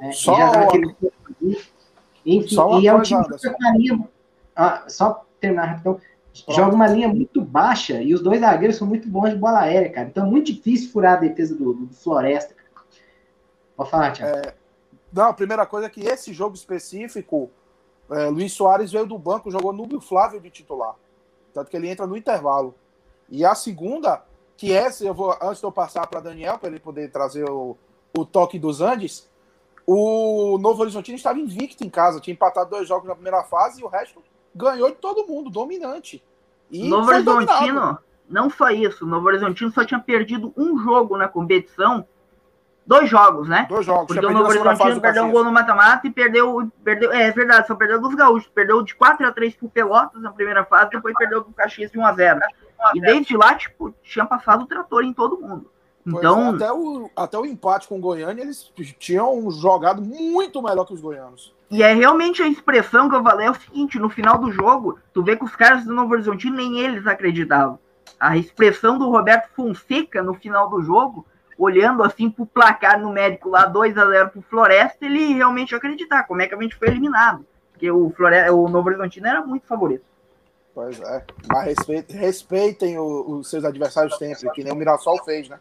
Né? 0.00 0.10
Só, 0.10 0.34
aquele... 0.34 0.92
Enfim, 2.26 2.48
só 2.48 2.80
e 2.80 2.88
é 2.88 2.92
um 2.92 3.00
time 3.00 3.22
que 3.22 3.38
jogaria. 3.38 4.08
Ah, 4.56 4.84
só 4.88 5.24
terminar 5.40 5.66
rapidão 5.66 6.00
joga 6.48 6.74
uma 6.74 6.88
linha 6.88 7.06
muito 7.06 7.40
baixa 7.42 8.02
e 8.02 8.12
os 8.12 8.20
dois 8.20 8.40
zagueiros 8.40 8.76
são 8.76 8.88
muito 8.88 9.08
bons 9.08 9.30
de 9.30 9.36
bola 9.36 9.60
aérea, 9.60 9.90
cara. 9.92 10.08
Então 10.08 10.26
é 10.26 10.28
muito 10.28 10.52
difícil 10.52 10.90
furar 10.90 11.12
a 11.12 11.20
defesa 11.20 11.54
do, 11.54 11.74
do 11.74 11.94
Floresta. 11.94 12.52
Pode 13.76 13.88
falar, 13.88 14.12
Thiago. 14.12 14.36
É, 14.36 14.54
não, 15.12 15.26
a 15.26 15.32
primeira 15.32 15.64
coisa 15.64 15.86
é 15.86 15.90
que 15.90 16.00
esse 16.00 16.32
jogo 16.32 16.56
específico, 16.56 17.50
é, 18.10 18.26
Luiz 18.26 18.52
Soares 18.52 18.90
veio 18.90 19.06
do 19.06 19.16
banco, 19.16 19.48
jogou 19.48 19.72
Núbio 19.72 20.00
Flávio 20.00 20.40
de 20.40 20.50
titular. 20.50 20.96
Tanto 21.54 21.70
que 21.70 21.76
ele 21.76 21.88
entra 21.88 22.04
no 22.04 22.16
intervalo. 22.16 22.74
E 23.28 23.44
a 23.44 23.54
segunda, 23.54 24.24
que 24.60 24.74
essa 24.74 25.02
eu 25.06 25.14
vou, 25.14 25.34
antes 25.40 25.58
de 25.58 25.64
eu 25.64 25.72
passar 25.72 26.06
para 26.06 26.20
Daniel, 26.20 26.58
para 26.58 26.68
ele 26.68 26.78
poder 26.78 27.10
trazer 27.10 27.48
o, 27.48 27.78
o 28.14 28.26
toque 28.26 28.58
dos 28.58 28.82
Andes, 28.82 29.26
o 29.86 30.58
Novo 30.58 30.82
Horizontino 30.82 31.16
estava 31.16 31.38
invicto 31.38 31.82
em 31.82 31.88
casa, 31.88 32.20
tinha 32.20 32.34
empatado 32.34 32.68
dois 32.68 32.86
jogos 32.86 33.08
na 33.08 33.14
primeira 33.14 33.42
fase 33.42 33.80
e 33.80 33.84
o 33.84 33.88
resto 33.88 34.22
ganhou 34.54 34.90
de 34.90 34.96
todo 34.96 35.26
mundo, 35.26 35.48
dominante. 35.48 36.22
E 36.70 36.90
Novo 36.90 37.08
Horizontino, 37.08 37.98
não 38.28 38.50
só 38.50 38.68
isso, 38.68 39.06
Novo 39.06 39.28
Horizontino 39.28 39.70
só 39.72 39.82
tinha 39.82 39.98
perdido 39.98 40.52
um 40.54 40.78
jogo 40.78 41.16
na 41.16 41.26
competição, 41.26 42.06
dois 42.84 43.08
jogos, 43.08 43.48
né? 43.48 43.64
Dois 43.66 43.86
jogos. 43.86 44.08
Porque 44.08 44.26
o 44.26 44.30
Novo 44.30 44.50
Horizontino 44.50 45.00
perdeu 45.00 45.24
um 45.24 45.32
gol 45.32 45.42
no 45.42 45.52
mata-mata 45.52 46.06
e 46.06 46.10
perdeu, 46.10 46.70
perdeu, 46.84 47.10
é, 47.12 47.28
é 47.28 47.32
verdade, 47.32 47.66
só 47.66 47.74
perdeu 47.74 47.98
dos 47.98 48.14
gaúchos, 48.14 48.50
perdeu 48.54 48.82
de 48.82 48.94
4 48.94 49.26
a 49.26 49.32
3 49.32 49.54
pro 49.54 49.70
Pelotas 49.70 50.20
na 50.20 50.30
primeira 50.30 50.66
fase, 50.66 50.90
depois 50.90 51.14
perdeu 51.16 51.42
pro 51.42 51.54
Caxias 51.54 51.90
de 51.90 51.98
1 51.98 52.04
a 52.04 52.12
0. 52.12 52.40
E 52.94 53.00
desde 53.00 53.36
lá, 53.36 53.54
tipo, 53.54 53.94
tinha 54.02 54.24
passado 54.24 54.62
o 54.62 54.66
trator 54.66 55.04
em 55.04 55.12
todo 55.12 55.40
mundo. 55.40 55.70
Então, 56.06 56.46
é, 56.46 56.56
até, 56.56 56.72
o, 56.72 57.10
até 57.14 57.38
o 57.38 57.44
empate 57.46 57.86
com 57.86 57.98
o 57.98 58.00
Goiânia, 58.00 58.42
eles 58.42 58.72
tinham 58.98 59.50
jogado 59.50 60.00
muito 60.00 60.62
melhor 60.62 60.84
que 60.84 60.94
os 60.94 61.00
goianos. 61.00 61.54
E 61.70 61.82
é 61.82 61.92
realmente 61.92 62.42
a 62.42 62.48
expressão 62.48 63.08
que 63.08 63.14
eu 63.14 63.22
falei 63.22 63.46
é 63.46 63.50
o 63.50 63.54
seguinte: 63.54 63.98
no 63.98 64.08
final 64.08 64.38
do 64.38 64.50
jogo, 64.50 64.98
tu 65.12 65.22
vê 65.22 65.36
que 65.36 65.44
os 65.44 65.54
caras 65.54 65.84
do 65.84 65.94
Novo 65.94 66.12
Horizontino 66.14 66.56
nem 66.56 66.80
eles 66.80 67.06
acreditavam. 67.06 67.78
A 68.18 68.36
expressão 68.36 68.98
do 68.98 69.08
Roberto 69.08 69.50
Fonseca 69.54 70.22
no 70.22 70.34
final 70.34 70.68
do 70.68 70.82
jogo, 70.82 71.26
olhando 71.56 72.02
assim 72.02 72.28
pro 72.28 72.44
placar 72.44 73.00
numérico 73.00 73.48
lá, 73.48 73.66
2 73.66 73.96
a 73.96 74.06
0 74.06 74.30
pro 74.30 74.42
Floresta, 74.42 75.04
ele 75.04 75.34
realmente 75.34 75.74
acreditar 75.74 76.24
como 76.24 76.42
é 76.42 76.46
que 76.46 76.54
a 76.54 76.60
gente 76.60 76.76
foi 76.76 76.88
eliminado. 76.88 77.46
Porque 77.72 77.90
o, 77.90 78.10
Floresta, 78.10 78.52
o 78.52 78.68
Novo 78.68 78.88
Horizontino 78.88 79.26
era 79.26 79.44
muito 79.44 79.66
favorito. 79.66 80.04
Pois 80.74 81.00
é. 81.00 81.24
Mas 81.48 81.64
respeitem, 81.64 82.16
respeitem 82.16 82.98
os 82.98 83.48
seus 83.50 83.64
adversários 83.64 84.16
sempre, 84.16 84.50
que 84.50 84.62
nem 84.62 84.72
o 84.72 84.76
Mirassol 84.76 85.22
fez, 85.24 85.48
né? 85.48 85.58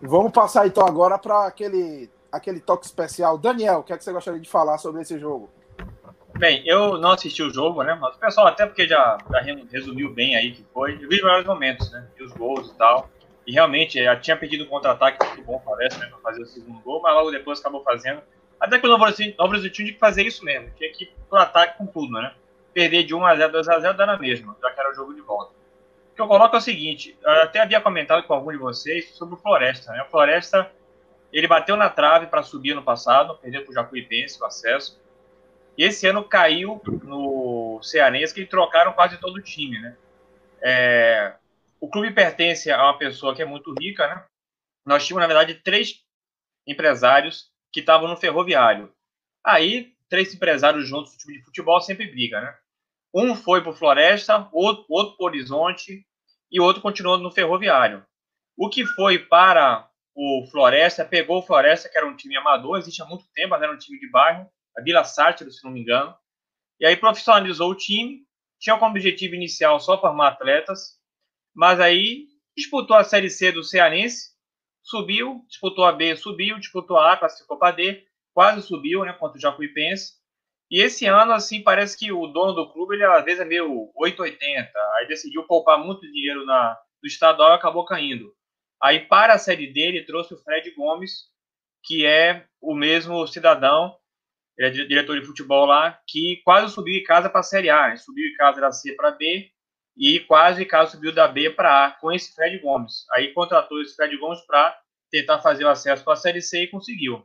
Vamos 0.00 0.32
passar 0.32 0.66
então 0.66 0.86
agora 0.86 1.18
para 1.18 1.46
aquele 1.46 2.10
aquele 2.30 2.60
toque 2.60 2.84
especial. 2.84 3.38
Daniel, 3.38 3.78
o 3.78 3.82
que, 3.84 3.92
é 3.92 3.96
que 3.96 4.02
você 4.02 4.12
gostaria 4.12 4.40
de 4.40 4.48
falar 4.48 4.78
sobre 4.78 5.02
esse 5.02 5.18
jogo? 5.18 5.48
Bem, 6.36 6.66
eu 6.66 6.98
não 6.98 7.12
assisti 7.12 7.42
o 7.42 7.50
jogo, 7.50 7.84
né? 7.84 7.96
Mas 8.00 8.16
o 8.16 8.18
pessoal, 8.18 8.48
até 8.48 8.66
porque 8.66 8.88
já, 8.88 9.16
já 9.30 9.40
resumiu 9.70 10.12
bem 10.12 10.34
aí 10.34 10.50
que 10.50 10.64
foi, 10.74 10.98
eu 11.00 11.08
vi 11.08 11.20
vários 11.20 11.46
momentos, 11.46 11.90
né? 11.92 12.08
E 12.18 12.24
os 12.24 12.32
gols 12.32 12.70
e 12.70 12.74
tal. 12.74 13.08
E 13.46 13.52
realmente, 13.52 14.02
já 14.02 14.16
tinha 14.16 14.36
pedido 14.36 14.64
um 14.64 14.66
contra-ataque 14.66 15.24
muito 15.26 15.44
bom, 15.44 15.62
parece, 15.64 15.98
né? 16.00 16.06
Pra 16.06 16.18
fazer 16.18 16.42
o 16.42 16.46
segundo 16.46 16.80
gol, 16.80 17.00
mas 17.00 17.14
logo 17.14 17.30
depois 17.30 17.60
acabou 17.60 17.84
fazendo. 17.84 18.20
Até 18.58 18.78
que 18.80 18.86
o 18.86 18.90
Novo 18.90 19.04
Horizonte 19.04 19.70
tinha 19.70 19.92
que 19.92 19.98
fazer 19.98 20.26
isso 20.26 20.44
mesmo, 20.44 20.70
tinha 20.76 20.90
que 20.92 21.04
ir 21.04 21.14
pro 21.28 21.38
ataque 21.38 21.78
com 21.78 21.86
tudo, 21.86 22.12
né? 22.14 22.32
Perder 22.74 23.04
de 23.04 23.14
1x0, 23.14 23.52
2x0 23.52 23.92
dá 23.94 24.04
na 24.04 24.18
mesma, 24.18 24.56
já 24.60 24.70
que 24.70 24.80
era 24.80 24.90
o 24.90 24.94
jogo 24.94 25.14
de 25.14 25.20
volta. 25.20 25.54
O 26.12 26.14
que 26.14 26.20
eu 26.20 26.28
coloco 26.28 26.54
é 26.54 26.58
o 26.58 26.62
seguinte, 26.62 27.16
eu 27.22 27.30
até 27.42 27.60
havia 27.60 27.80
comentado 27.80 28.22
com 28.24 28.34
algum 28.34 28.50
de 28.50 28.58
vocês 28.58 29.10
sobre 29.14 29.34
o 29.34 29.38
Floresta, 29.38 29.92
né? 29.92 30.02
O 30.02 30.10
Floresta 30.10 30.70
ele 31.32 31.48
bateu 31.48 31.76
na 31.76 31.90
trave 31.90 32.28
para 32.28 32.44
subir 32.44 32.74
no 32.74 32.82
passado, 32.82 33.36
perdeu 33.38 33.62
para 33.62 33.70
o 33.70 33.74
Jacuipense 33.74 34.40
o 34.40 34.44
acesso. 34.44 35.02
E 35.76 35.82
esse 35.82 36.06
ano 36.06 36.22
caiu 36.22 36.80
no 37.02 37.80
Cearense, 37.82 38.32
que 38.32 38.46
trocaram 38.46 38.92
quase 38.92 39.18
todo 39.18 39.36
o 39.36 39.42
time, 39.42 39.80
né? 39.80 39.96
É, 40.62 41.34
o 41.80 41.88
clube 41.88 42.12
pertence 42.12 42.70
a 42.70 42.84
uma 42.84 42.96
pessoa 42.96 43.34
que 43.34 43.42
é 43.42 43.44
muito 43.44 43.74
rica, 43.78 44.06
né? 44.06 44.24
Nós 44.86 45.04
tínhamos, 45.04 45.22
na 45.22 45.26
verdade, 45.26 45.60
três 45.60 46.04
empresários 46.64 47.50
que 47.72 47.80
estavam 47.80 48.08
no 48.08 48.16
ferroviário. 48.16 48.92
Aí, 49.44 49.92
três 50.08 50.32
empresários 50.32 50.88
juntos 50.88 51.12
no 51.12 51.18
time 51.18 51.38
de 51.38 51.44
futebol 51.44 51.80
sempre 51.80 52.06
briga, 52.06 52.40
né? 52.40 52.56
Um 53.14 53.36
foi 53.36 53.62
para 53.62 53.70
o 53.70 53.76
Floresta, 53.76 54.48
outro, 54.52 54.84
outro 54.88 55.16
para 55.16 55.24
o 55.24 55.26
Horizonte 55.28 56.04
e 56.50 56.60
outro 56.60 56.82
continuou 56.82 57.16
no 57.16 57.30
ferroviário. 57.30 58.04
O 58.56 58.68
que 58.68 58.84
foi 58.84 59.20
para 59.20 59.88
o 60.16 60.46
Floresta, 60.50 61.04
pegou 61.04 61.38
o 61.38 61.42
Floresta, 61.42 61.88
que 61.88 61.96
era 61.96 62.06
um 62.06 62.16
time 62.16 62.36
amador, 62.36 62.76
existe 62.78 63.02
há 63.02 63.06
muito 63.06 63.24
tempo, 63.32 63.54
era 63.54 63.72
um 63.72 63.78
time 63.78 63.98
de 64.00 64.10
bairro, 64.10 64.48
a 64.76 64.82
Vila 64.82 65.04
Sátiro, 65.04 65.50
se 65.50 65.62
não 65.64 65.70
me 65.70 65.80
engano. 65.80 66.14
E 66.80 66.86
aí 66.86 66.96
profissionalizou 66.96 67.70
o 67.70 67.76
time, 67.76 68.24
tinha 68.58 68.76
como 68.78 68.90
objetivo 68.90 69.34
inicial 69.34 69.78
só 69.78 70.00
formar 70.00 70.28
atletas, 70.28 70.98
mas 71.54 71.78
aí 71.78 72.26
disputou 72.56 72.96
a 72.96 73.04
Série 73.04 73.30
C 73.30 73.52
do 73.52 73.62
Cearense, 73.62 74.30
subiu, 74.82 75.44
disputou 75.48 75.84
a 75.84 75.92
B, 75.92 76.16
subiu, 76.16 76.58
disputou 76.58 76.96
a 76.96 77.12
A, 77.12 77.16
classificou 77.16 77.58
para 77.58 77.76
D, 77.76 78.04
quase 78.32 78.66
subiu, 78.66 79.04
né, 79.04 79.12
contra 79.12 79.38
o 79.38 79.40
Jacuipense. 79.40 80.14
E 80.74 80.80
esse 80.82 81.06
ano, 81.06 81.32
assim, 81.32 81.62
parece 81.62 81.96
que 81.96 82.10
o 82.10 82.26
dono 82.26 82.52
do 82.52 82.68
clube, 82.72 82.96
ele 82.96 83.04
às 83.04 83.24
vezes 83.24 83.38
é 83.38 83.44
meio 83.44 83.92
880, 83.94 84.72
aí 84.96 85.06
decidiu 85.06 85.44
poupar 85.44 85.78
muito 85.78 86.00
dinheiro 86.00 86.44
na, 86.44 86.76
no 87.00 87.06
estadual 87.06 87.52
e 87.52 87.54
acabou 87.54 87.84
caindo. 87.84 88.34
Aí, 88.82 88.98
para 88.98 89.34
a 89.34 89.38
série 89.38 89.72
D, 89.72 89.80
ele 89.82 90.04
trouxe 90.04 90.34
o 90.34 90.36
Fred 90.36 90.68
Gomes, 90.72 91.30
que 91.84 92.04
é 92.04 92.44
o 92.60 92.74
mesmo 92.74 93.24
cidadão, 93.28 93.96
ele 94.58 94.66
é 94.66 94.70
diretor 94.84 95.20
de 95.20 95.24
futebol 95.24 95.64
lá, 95.64 95.96
que 96.08 96.42
quase 96.44 96.74
subiu 96.74 96.98
em 96.98 97.04
casa 97.04 97.30
para 97.30 97.38
a 97.38 97.44
Série 97.44 97.70
A. 97.70 97.90
Ele 97.90 97.98
subiu 97.98 98.26
em 98.26 98.34
casa 98.34 98.60
da 98.60 98.72
C 98.72 98.96
para 98.96 99.12
B 99.12 99.48
e 99.96 100.18
quase 100.18 100.64
em 100.64 100.66
casa 100.66 100.90
subiu 100.90 101.14
da 101.14 101.28
B 101.28 101.50
para 101.50 101.86
A 101.86 101.92
com 101.92 102.10
esse 102.10 102.34
Fred 102.34 102.58
Gomes. 102.58 103.06
Aí 103.12 103.32
contratou 103.32 103.80
esse 103.80 103.94
Fred 103.94 104.16
Gomes 104.16 104.44
para 104.44 104.76
tentar 105.08 105.38
fazer 105.38 105.64
o 105.66 105.68
acesso 105.68 106.02
para 106.02 106.14
a 106.14 106.16
Série 106.16 106.42
C 106.42 106.64
e 106.64 106.68
conseguiu. 106.68 107.24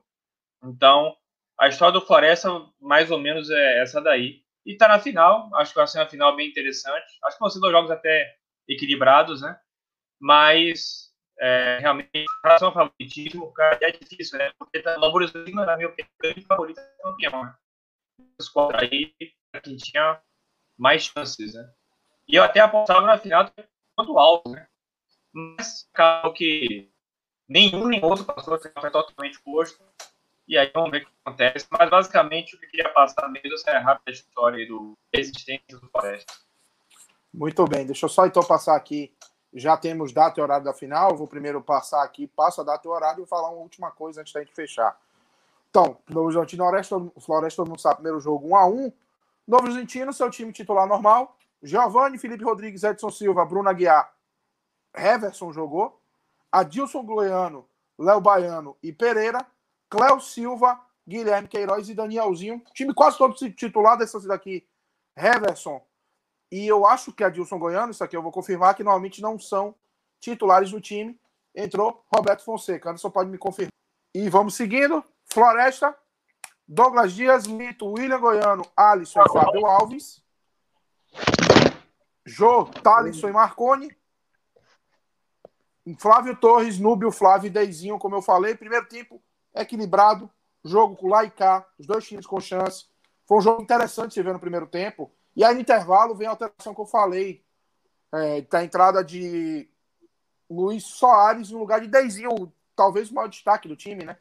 Então, 0.64 1.18
a 1.60 1.68
história 1.68 1.94
do 1.94 2.06
Floresta, 2.06 2.50
mais 2.80 3.12
ou 3.12 3.20
menos, 3.20 3.50
é 3.50 3.82
essa 3.82 4.02
daí. 4.02 4.42
E 4.66 4.74
está 4.74 4.88
na 4.88 5.00
final, 5.00 5.50
acho 5.56 5.72
que 5.72 5.78
vai 5.78 5.88
ser 5.88 6.00
uma 6.00 6.10
final 6.10 6.36
bem 6.36 6.48
interessante. 6.48 7.06
Acho 7.24 7.36
que 7.36 7.40
vão 7.40 7.50
ser 7.50 7.60
dois 7.60 7.74
jogos 7.74 7.92
até 7.92 8.36
equilibrados, 8.68 9.42
né? 9.42 9.60
Mas 10.20 11.10
é, 11.40 11.80
realmente, 11.80 12.10
em 12.14 12.26
relação 12.44 12.68
ao 12.70 12.74
favoritismo, 12.74 13.52
cara, 13.54 13.78
é 13.82 13.92
difícil, 13.92 14.38
né? 14.38 14.52
Porque 14.58 14.80
tá, 14.80 14.98
Borussia, 15.00 15.44
na 15.54 15.78
minha 15.78 15.90
opinião, 15.90 16.10
o 16.18 16.22
grande 16.22 16.42
favorito 16.42 16.80
é 16.80 17.02
campeão, 17.02 17.44
né? 17.44 17.56
Os 18.40 18.50
quatro 18.50 18.82
aí, 18.82 19.14
que 19.64 19.78
tinha 19.78 20.22
mais 20.78 21.04
chances, 21.04 21.54
né? 21.54 21.70
E 22.28 22.36
eu 22.36 22.44
até 22.44 22.60
apostava 22.60 23.06
na 23.06 23.18
final 23.18 23.50
quanto 23.96 24.20
alto, 24.20 24.52
né? 24.52 24.68
Mas 25.34 25.90
acabou 25.94 26.34
que 26.34 26.90
nenhum 27.48 27.88
nem 27.88 28.04
outro 28.04 28.26
passou, 28.26 28.60
foi 28.60 28.92
totalmente 28.92 29.42
posto. 29.42 29.84
E 30.50 30.58
aí 30.58 30.70
vamos 30.74 30.92
ver 30.92 31.04
o 31.04 31.06
que 31.06 31.12
acontece. 31.24 31.66
Mas 31.70 31.90
basicamente 31.90 32.56
o 32.56 32.60
que 32.60 32.66
eu 32.66 32.70
queria 32.70 32.90
passar 32.90 33.30
mesmo 33.30 33.50
é 33.68 33.72
a 33.72 33.80
rápida 33.80 34.12
história 34.12 34.68
do 34.68 34.98
existência 35.14 35.80
do 35.80 35.88
Floresta. 35.90 36.34
Muito 37.32 37.64
bem, 37.66 37.86
deixa 37.86 38.06
eu 38.06 38.10
só 38.10 38.26
então 38.26 38.44
passar 38.44 38.76
aqui 38.76 39.14
já 39.54 39.76
temos 39.76 40.12
data 40.12 40.40
e 40.40 40.44
horário 40.44 40.66
da 40.66 40.74
final. 40.74 41.16
Vou 41.16 41.28
primeiro 41.28 41.62
passar 41.62 42.04
aqui, 42.04 42.28
passo 42.28 42.62
a 42.62 42.64
data 42.64 42.88
e 42.88 42.92
horário 42.92 43.24
e 43.24 43.28
falar 43.28 43.50
uma 43.50 43.62
última 43.62 43.92
coisa 43.92 44.22
antes 44.22 44.34
da 44.34 44.42
gente 44.42 44.54
fechar. 44.54 44.98
Então, 45.70 45.98
Novo 46.08 46.28
Horizontino 46.28 46.64
Floresta, 46.64 47.12
Floresta, 47.20 47.58
todo 47.58 47.70
mundo 47.70 47.82
sabe, 47.82 47.96
primeiro 47.96 48.20
jogo 48.20 48.48
1 48.48 48.56
a 48.56 48.68
1 48.68 48.94
Novo 49.48 49.64
Horizontino, 49.64 50.14
seu 50.14 50.30
time 50.30 50.52
titular 50.52 50.88
normal. 50.88 51.36
Giovanni, 51.62 52.18
Felipe 52.18 52.44
Rodrigues, 52.44 52.84
Edson 52.84 53.10
Silva, 53.10 53.46
Bruno 53.46 53.70
Aguiar, 53.70 54.12
Heverson 54.96 55.52
jogou. 55.52 56.00
Adilson 56.52 57.04
Goiano, 57.04 57.68
Léo 57.98 58.22
Baiano 58.22 58.76
e 58.82 58.92
Pereira. 58.92 59.46
Cléo 59.90 60.20
Silva, 60.20 60.80
Guilherme 61.08 61.48
Queiroz 61.48 61.90
e 61.90 61.96
Danielzinho. 61.96 62.62
Time 62.74 62.94
quase 62.94 63.18
todo 63.18 63.36
titular 63.36 63.98
dessas 63.98 64.26
daqui. 64.26 64.68
Heverson, 65.18 65.84
e 66.52 66.68
eu 66.68 66.86
acho 66.86 67.12
que 67.12 67.24
a 67.24 67.30
Dilson 67.30 67.60
Goiano, 67.60 67.92
isso 67.92 68.04
aqui 68.04 68.18
eu 68.18 68.24
vou 68.24 68.32
confirmar, 68.32 68.74
que 68.74 68.84
normalmente 68.84 69.22
não 69.22 69.38
são 69.38 69.76
titulares 70.20 70.72
do 70.72 70.82
time. 70.82 71.20
Entrou 71.56 72.04
Roberto 72.14 72.44
Fonseca. 72.44 72.90
Anderson 72.90 73.12
pode 73.12 73.30
me 73.30 73.38
confirmar. 73.38 73.72
E 74.16 74.30
vamos 74.30 74.56
seguindo. 74.56 75.04
Floresta, 75.26 75.96
Douglas 76.68 77.14
Dias, 77.14 77.46
Lito, 77.46 77.88
William 77.88 78.20
Goiano, 78.20 78.66
Alisson 78.76 79.24
Fábio 79.32 79.66
Alves. 79.66 80.24
Jô, 82.26 82.66
Thalisson 82.66 83.30
e 83.30 83.32
Marconi. 83.32 83.96
Flávio 85.98 86.36
Torres, 86.36 86.80
Núbio, 86.80 87.12
Flávio 87.12 87.48
e 87.48 87.52
Deizinho, 87.52 88.00
como 88.00 88.16
eu 88.16 88.22
falei. 88.22 88.56
Primeiro 88.56 88.88
tempo 88.88 89.22
equilibrado. 89.62 90.30
Jogo 90.64 90.96
com 90.96 91.08
Laicá, 91.08 91.66
os 91.78 91.86
dois 91.86 92.06
times 92.06 92.28
com 92.28 92.40
chance. 92.40 92.86
Foi 93.26 93.38
um 93.38 93.42
jogo 93.42 93.62
interessante 93.62 94.14
se 94.14 94.22
ver 94.22 94.34
no 94.34 94.40
primeiro 94.40 94.68
tempo. 94.68 95.12
E 95.36 95.44
aí 95.44 95.54
no 95.54 95.62
intervalo 95.62 96.16
vem 96.16 96.28
a 96.28 96.32
alteração 96.32 96.74
que 96.74 96.82
eu 96.82 96.86
falei. 96.86 97.44
É, 98.12 98.42
da 98.42 98.64
entrada 98.64 99.04
de 99.04 99.70
Luiz 100.50 100.84
Soares 100.84 101.52
no 101.52 101.60
lugar 101.60 101.80
de 101.80 101.88
Deizinho, 101.88 102.52
talvez 102.76 103.12
o 103.12 103.14
maior 103.14 103.28
destaque 103.28 103.68
do 103.68 103.76
time, 103.76 104.04
né? 104.04 104.18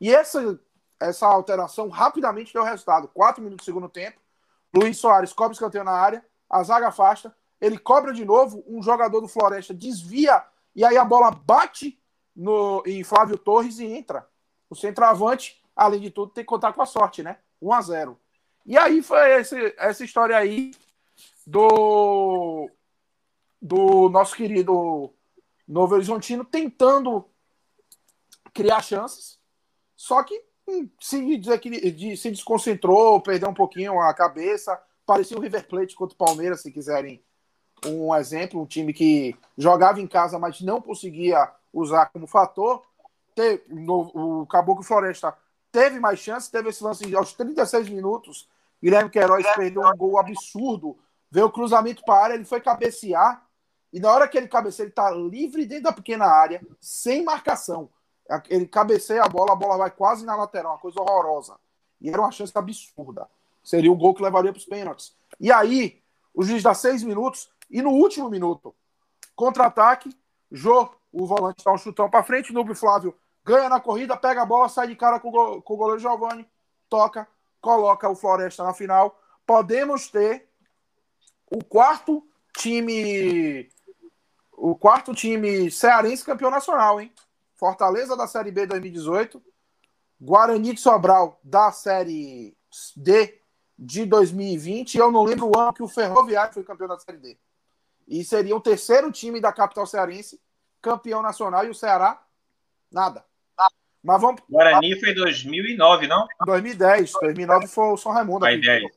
E 0.00 0.12
essa, 0.12 0.58
essa 0.98 1.26
alteração 1.26 1.88
rapidamente 1.88 2.52
deu 2.52 2.64
resultado. 2.64 3.06
Quatro 3.06 3.40
minutos 3.40 3.64
do 3.64 3.68
segundo 3.68 3.88
tempo. 3.88 4.20
Luiz 4.74 4.98
Soares 4.98 5.32
cobre 5.32 5.52
escanteio 5.52 5.84
na 5.84 5.92
área, 5.92 6.24
a 6.50 6.62
zaga 6.62 6.88
afasta, 6.88 7.34
ele 7.60 7.78
cobra 7.78 8.12
de 8.12 8.24
novo, 8.24 8.64
um 8.66 8.82
jogador 8.82 9.20
do 9.20 9.28
Floresta 9.28 9.72
desvia 9.72 10.42
e 10.74 10.84
aí 10.84 10.96
a 10.96 11.04
bola 11.04 11.30
bate 11.30 12.00
no, 12.34 12.82
em 12.86 13.04
Flávio 13.04 13.38
Torres 13.38 13.78
e 13.78 13.84
entra. 13.84 14.26
O 14.72 14.74
centroavante, 14.74 15.62
além 15.76 16.00
de 16.00 16.10
tudo, 16.10 16.32
tem 16.32 16.42
que 16.42 16.48
contar 16.48 16.72
com 16.72 16.80
a 16.80 16.86
sorte, 16.86 17.22
né? 17.22 17.36
1 17.60 17.72
a 17.72 17.82
0 17.82 18.18
e 18.64 18.78
aí 18.78 19.02
foi 19.02 19.40
esse, 19.40 19.74
essa 19.76 20.04
história 20.04 20.36
aí 20.36 20.72
do, 21.46 22.70
do 23.60 24.08
nosso 24.08 24.36
querido 24.36 25.12
Novo 25.66 25.94
Horizontino 25.94 26.44
tentando 26.44 27.28
criar 28.54 28.80
chances, 28.80 29.38
só 29.96 30.22
que 30.22 30.40
hum, 30.68 30.88
se, 31.00 31.42
se 32.16 32.30
desconcentrou, 32.30 33.20
perdeu 33.20 33.48
um 33.48 33.54
pouquinho 33.54 34.00
a 34.00 34.14
cabeça, 34.14 34.80
parecia 35.04 35.36
o 35.36 35.40
River 35.40 35.66
Plate 35.66 35.96
contra 35.96 36.14
o 36.14 36.18
Palmeiras, 36.18 36.62
se 36.62 36.70
quiserem 36.70 37.22
um 37.84 38.14
exemplo, 38.14 38.60
um 38.60 38.66
time 38.66 38.92
que 38.92 39.36
jogava 39.58 40.00
em 40.00 40.06
casa, 40.06 40.38
mas 40.38 40.60
não 40.60 40.80
conseguia 40.80 41.50
usar 41.72 42.06
como 42.06 42.28
fator. 42.28 42.82
O 43.88 44.46
Caboclo 44.46 44.84
Floresta 44.84 45.36
teve 45.70 45.98
mais 45.98 46.18
chance, 46.18 46.50
teve 46.50 46.68
esse 46.68 46.82
lance 46.82 47.14
aos 47.14 47.32
36 47.32 47.88
minutos. 47.88 48.48
Guilherme 48.82 49.10
Queiroz 49.10 49.46
perdeu 49.54 49.82
um 49.82 49.96
gol 49.96 50.18
absurdo. 50.18 50.98
Veio 51.30 51.46
o 51.46 51.52
cruzamento 51.52 52.04
para 52.04 52.14
a 52.14 52.24
área, 52.24 52.34
ele 52.34 52.44
foi 52.44 52.60
cabecear 52.60 53.42
e 53.92 54.00
na 54.00 54.10
hora 54.10 54.26
que 54.26 54.38
ele 54.38 54.48
cabeceia, 54.48 54.86
ele 54.86 54.92
tá 54.92 55.10
livre 55.10 55.66
dentro 55.66 55.84
da 55.84 55.92
pequena 55.92 56.24
área, 56.24 56.66
sem 56.80 57.22
marcação. 57.22 57.90
Ele 58.48 58.66
cabeceia 58.66 59.22
a 59.22 59.28
bola, 59.28 59.52
a 59.52 59.56
bola 59.56 59.76
vai 59.76 59.90
quase 59.90 60.24
na 60.24 60.34
lateral, 60.34 60.72
uma 60.72 60.78
coisa 60.78 60.98
horrorosa. 61.00 61.56
E 62.00 62.08
era 62.08 62.20
uma 62.20 62.30
chance 62.30 62.52
absurda. 62.56 63.28
Seria 63.62 63.92
o 63.92 63.96
gol 63.96 64.14
que 64.14 64.22
levaria 64.22 64.50
para 64.50 64.58
os 64.58 64.64
pênaltis. 64.64 65.14
E 65.38 65.52
aí, 65.52 66.00
o 66.34 66.42
juiz 66.42 66.62
dá 66.62 66.72
seis 66.72 67.02
minutos, 67.02 67.50
e 67.70 67.82
no 67.82 67.90
último 67.90 68.30
minuto, 68.30 68.74
contra-ataque, 69.36 70.16
Jô, 70.50 70.88
o 71.12 71.26
volante, 71.26 71.62
dá 71.64 71.72
um 71.72 71.78
chutão 71.78 72.08
para 72.08 72.22
frente, 72.22 72.52
Nubio 72.52 72.74
Flávio 72.74 73.14
ganha 73.44 73.68
na 73.68 73.80
corrida, 73.80 74.16
pega 74.16 74.42
a 74.42 74.46
bola, 74.46 74.68
sai 74.68 74.86
de 74.86 74.96
cara 74.96 75.18
com 75.18 75.28
o, 75.28 75.62
com 75.62 75.74
o 75.74 75.76
goleiro 75.76 76.00
Giovanni, 76.00 76.48
toca, 76.88 77.26
coloca 77.60 78.08
o 78.08 78.14
Floresta 78.14 78.62
na 78.62 78.72
final. 78.72 79.20
Podemos 79.46 80.08
ter 80.08 80.48
o 81.50 81.62
quarto 81.62 82.26
time 82.56 83.68
o 84.52 84.76
quarto 84.76 85.12
time 85.12 85.70
cearense 85.70 86.24
campeão 86.24 86.50
nacional, 86.50 87.00
hein? 87.00 87.12
Fortaleza 87.56 88.16
da 88.16 88.28
Série 88.28 88.52
B 88.52 88.66
2018, 88.66 89.42
Guarani 90.20 90.72
de 90.72 90.80
Sobral 90.80 91.40
da 91.42 91.72
Série 91.72 92.56
D 92.96 93.40
de 93.76 94.06
2020, 94.06 94.94
e 94.94 94.98
eu 94.98 95.10
não 95.10 95.24
lembro 95.24 95.50
o 95.50 95.58
ano 95.58 95.72
que 95.72 95.82
o 95.82 95.88
Ferroviário 95.88 96.54
foi 96.54 96.62
campeão 96.62 96.86
da 96.86 96.98
Série 96.98 97.18
D. 97.18 97.36
E 98.06 98.24
seria 98.24 98.54
o 98.54 98.60
terceiro 98.60 99.10
time 99.10 99.40
da 99.40 99.52
capital 99.52 99.86
cearense 99.86 100.40
campeão 100.82 101.22
nacional 101.22 101.64
e 101.64 101.70
o 101.70 101.74
Ceará 101.74 102.20
nada. 102.90 103.24
Mas 104.02 104.20
vamos. 104.20 104.42
Guarani 104.50 104.98
foi 104.98 105.14
2009, 105.14 106.08
não? 106.08 106.26
2010. 106.44 107.12
2009 107.12 107.66
foi 107.68 107.84
o 107.92 107.96
São 107.96 108.10
Raimundo. 108.10 108.40
2010. 108.40 108.90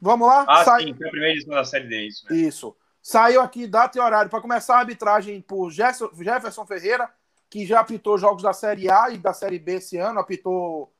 Vamos 0.00 0.26
lá? 0.26 0.44
Ah, 0.48 0.64
Sai... 0.64 0.84
sim, 0.84 0.94
foi 0.94 1.06
a 1.06 1.10
primeira 1.10 1.34
edição 1.34 1.54
da 1.54 1.64
Série 1.64 1.86
D. 1.86 2.06
Isso. 2.06 2.26
Né? 2.30 2.36
isso. 2.36 2.76
Saiu 3.02 3.42
aqui 3.42 3.66
data 3.66 3.98
e 3.98 4.00
horário 4.00 4.30
para 4.30 4.40
começar 4.40 4.76
a 4.76 4.78
arbitragem 4.78 5.38
por 5.42 5.70
Jefferson 5.70 6.64
Ferreira, 6.64 7.10
que 7.50 7.66
já 7.66 7.80
apitou 7.80 8.16
jogos 8.16 8.42
da 8.42 8.54
Série 8.54 8.90
A 8.90 9.10
e 9.10 9.18
da 9.18 9.34
Série 9.34 9.58
B 9.58 9.74
esse 9.74 9.98
ano, 9.98 10.20
apitou 10.20 10.90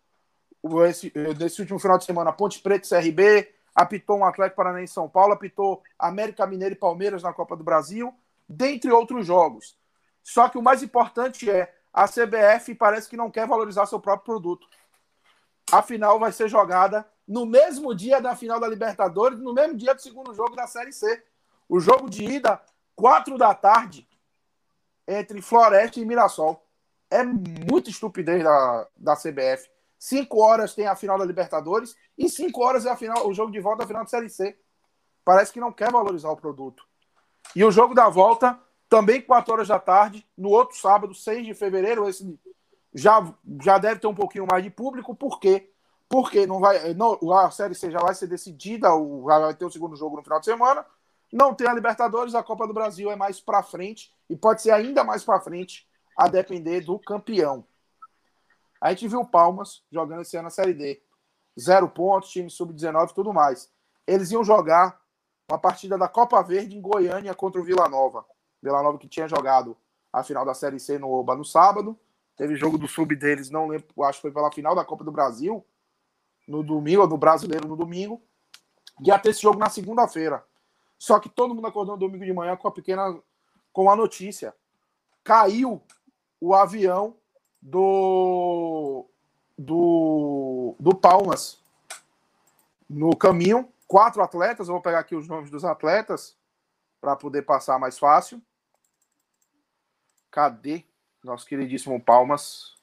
esse, 0.87 1.11
nesse 1.38 1.62
último 1.62 1.79
final 1.79 1.96
de 1.96 2.05
semana 2.05 2.33
Ponte 2.33 2.61
Preta 2.61 2.87
e 2.87 2.88
CRB, 2.88 3.48
apitou 3.74 4.18
um 4.18 4.24
Atlético 4.24 4.57
Paranaense 4.57 4.92
São 4.92 5.09
Paulo, 5.09 5.33
apitou 5.33 5.83
América 5.98 6.46
Mineiro 6.46 6.74
e 6.74 6.79
Palmeiras 6.79 7.22
na 7.22 7.33
Copa 7.33 7.57
do 7.57 7.64
Brasil, 7.64 8.14
dentre 8.49 8.91
outros 8.91 9.27
jogos. 9.27 9.77
Só 10.23 10.49
que 10.49 10.59
o 10.59 10.63
mais 10.63 10.83
importante 10.83 11.51
é 11.51 11.75
a 11.93 12.07
CBF 12.09 12.75
parece 12.75 13.09
que 13.09 13.17
não 13.17 13.31
quer 13.31 13.47
valorizar 13.47 13.87
seu 13.87 14.01
próprio 14.01 14.25
produto. 14.25 14.67
A 15.71 15.83
final 15.83 16.19
vai 16.19 16.33
ser 16.33 16.49
jogada 16.49 17.09
no 17.27 17.47
mesmo 17.47 17.95
dia 17.95 18.21
da 18.21 18.37
final 18.37 18.61
da 18.61 18.69
Libertadores, 18.69 19.39
no 19.39 19.53
mesmo 19.53 19.77
dia 19.77 19.95
do 19.95 20.01
segundo 20.01 20.35
jogo 20.35 20.55
da 20.55 20.67
Série 20.67 20.93
C. 20.93 21.25
O 21.69 21.81
jogo 21.81 22.11
de 22.11 22.25
ida, 22.25 22.61
quatro 22.95 23.39
da 23.39 23.55
tarde, 23.55 24.09
entre 25.07 25.41
Floresta 25.41 26.01
e 26.01 26.05
Mirassol. 26.05 26.63
É 27.11 27.23
muita 27.23 27.91
estupidez 27.91 28.43
da, 28.43 28.89
da 28.97 29.17
CBF. 29.17 29.71
Cinco 29.99 30.41
horas 30.43 30.75
tem 30.75 30.87
a 30.87 30.97
final 30.97 31.19
da 31.19 31.25
Libertadores 31.25 31.97
e 32.19 32.29
cinco 32.29 32.63
horas 32.63 32.85
é 32.85 32.91
a 32.91 32.97
final, 32.97 33.27
o 33.27 33.33
jogo 33.33 33.51
de 33.51 33.61
volta 33.61 33.79
da 33.79 33.87
final 33.87 34.03
da 34.03 34.11
Série 34.11 34.29
C. 34.29 34.59
Parece 35.25 35.53
que 35.53 35.61
não 35.61 35.73
quer 35.73 35.91
valorizar 35.91 36.31
o 36.31 36.37
produto. 36.37 36.87
E 37.55 37.65
o 37.65 37.71
jogo 37.71 37.95
da 37.95 38.09
volta, 38.09 38.59
também 38.89 39.21
quatro 39.21 39.53
horas 39.53 39.69
da 39.69 39.79
tarde, 39.79 40.27
no 40.37 40.51
outro 40.51 40.77
sábado, 40.77 41.15
6 41.15 41.47
de 41.47 41.55
fevereiro, 41.55 42.09
esse 42.09 42.39
já, 42.95 43.35
já 43.61 43.79
deve 43.79 44.01
ter 44.01 44.07
um 44.07 44.15
pouquinho 44.15 44.47
mais 44.49 44.63
de 44.63 44.71
público, 44.71 45.15
por 45.15 45.41
quê? 45.41 45.71
Porque 46.09 46.47
não 46.47 46.61
vai, 46.61 46.95
não, 46.95 47.19
a 47.33 47.51
Série 47.51 47.75
C 47.75 47.91
já 47.91 47.99
vai 47.99 48.15
ser 48.15 48.29
decidida, 48.29 48.95
o, 48.95 49.25
vai 49.25 49.55
ter 49.55 49.65
o 49.65 49.71
segundo 49.71 49.97
jogo 49.97 50.17
no 50.17 50.23
final 50.23 50.39
de 50.39 50.45
semana, 50.45 50.87
não 51.33 51.53
tem 51.53 51.67
a 51.67 51.75
Libertadores, 51.75 52.35
a 52.35 52.43
Copa 52.43 52.67
do 52.67 52.75
Brasil 52.75 53.11
é 53.11 53.17
mais 53.17 53.41
para 53.41 53.63
frente 53.63 54.13
e 54.31 54.37
pode 54.37 54.63
ser 54.63 54.71
ainda 54.71 55.03
mais 55.03 55.25
para 55.25 55.41
frente, 55.41 55.89
a 56.17 56.29
depender 56.29 56.83
do 56.83 56.97
campeão. 56.99 57.67
A 58.81 58.91
gente 58.91 59.09
viu 59.09 59.21
o 59.21 59.27
Palmas 59.27 59.83
jogando 59.91 60.23
esse 60.23 60.37
ano 60.37 60.45
na 60.45 60.51
Série 60.51 60.75
D. 60.75 61.03
Zero 61.59 61.89
pontos, 61.89 62.31
time 62.31 62.49
sub-19 62.49 63.11
e 63.11 63.15
tudo 63.15 63.33
mais. 63.33 63.69
Eles 64.07 64.31
iam 64.31 64.45
jogar 64.45 65.01
uma 65.49 65.59
partida 65.59 65.99
da 65.99 66.09
Copa 66.09 66.43
Verde 66.43 66.77
em 66.77 66.81
Goiânia 66.81 67.35
contra 67.35 67.61
o 67.61 67.65
Vila 67.65 67.89
Nova. 67.89 68.25
Vila 68.63 68.83
Nova 68.83 68.99
que 68.99 69.09
tinha 69.09 69.29
jogado 69.29 69.77
a 70.13 70.23
final 70.23 70.45
da 70.45 70.55
Série 70.55 70.81
C 70.81 70.99
no 70.99 71.11
Oba 71.11 71.37
no 71.37 71.45
sábado. 71.45 71.99
Teve 72.37 72.57
jogo 72.57 72.79
do 72.79 72.89
sub 72.89 73.15
deles, 73.15 73.51
não 73.51 73.69
lembro, 73.69 73.87
acho 74.05 74.19
que 74.19 74.23
foi 74.23 74.33
pela 74.33 74.51
final 74.51 74.75
da 74.75 74.85
Copa 74.85 75.05
do 75.05 75.13
Brasil, 75.13 75.65
no 76.49 76.63
domingo, 76.63 77.03
ou 77.03 77.09
no 77.09 77.17
brasileiro 77.17 77.69
no 77.69 77.77
domingo. 77.77 78.21
Ia 79.05 79.19
ter 79.19 79.31
esse 79.31 79.43
jogo 79.43 79.59
na 79.59 79.69
segunda-feira. 79.69 80.45
Só 80.99 81.21
que 81.21 81.29
todo 81.29 81.55
mundo 81.55 81.67
acordou 81.67 81.95
no 81.95 82.01
domingo 82.01 82.25
de 82.25 82.33
manhã 82.33 82.57
com 82.57 82.67
a 82.67 82.73
pequena 82.73 83.17
com 83.73 83.91
a 83.91 83.97
notícia. 83.97 84.55
Caiu 85.23 85.83
o 86.41 86.55
avião 86.55 87.17
do 87.61 89.07
do, 89.57 90.75
do 90.79 90.95
Palmas 90.95 91.63
no 92.89 93.17
caminho. 93.17 93.69
Quatro 93.95 94.25
atletas, 94.25 94.67
eu 94.67 94.75
vou 94.75 94.83
pegar 94.83 94.99
aqui 94.99 95.15
os 95.15 95.29
nomes 95.29 95.53
dos 95.53 95.65
atletas 95.65 96.37
para 97.01 97.15
poder 97.15 97.43
passar 97.43 97.79
mais 97.79 97.97
fácil. 97.97 98.43
Cadê 100.33 100.83
nosso 101.23 101.47
queridíssimo 101.47 102.03
Palmas? 102.03 102.75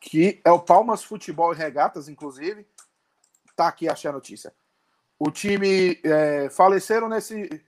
que 0.00 0.40
é 0.42 0.50
o 0.50 0.58
Palmas 0.58 1.04
Futebol 1.04 1.52
e 1.52 1.56
Regatas, 1.56 2.08
inclusive. 2.08 2.66
Tá 3.54 3.68
aqui, 3.68 3.90
achei 3.90 4.08
a 4.08 4.14
notícia. 4.14 4.54
O 5.18 5.30
time 5.30 6.00
é, 6.02 6.48
faleceram 6.48 7.10
nesse, 7.10 7.62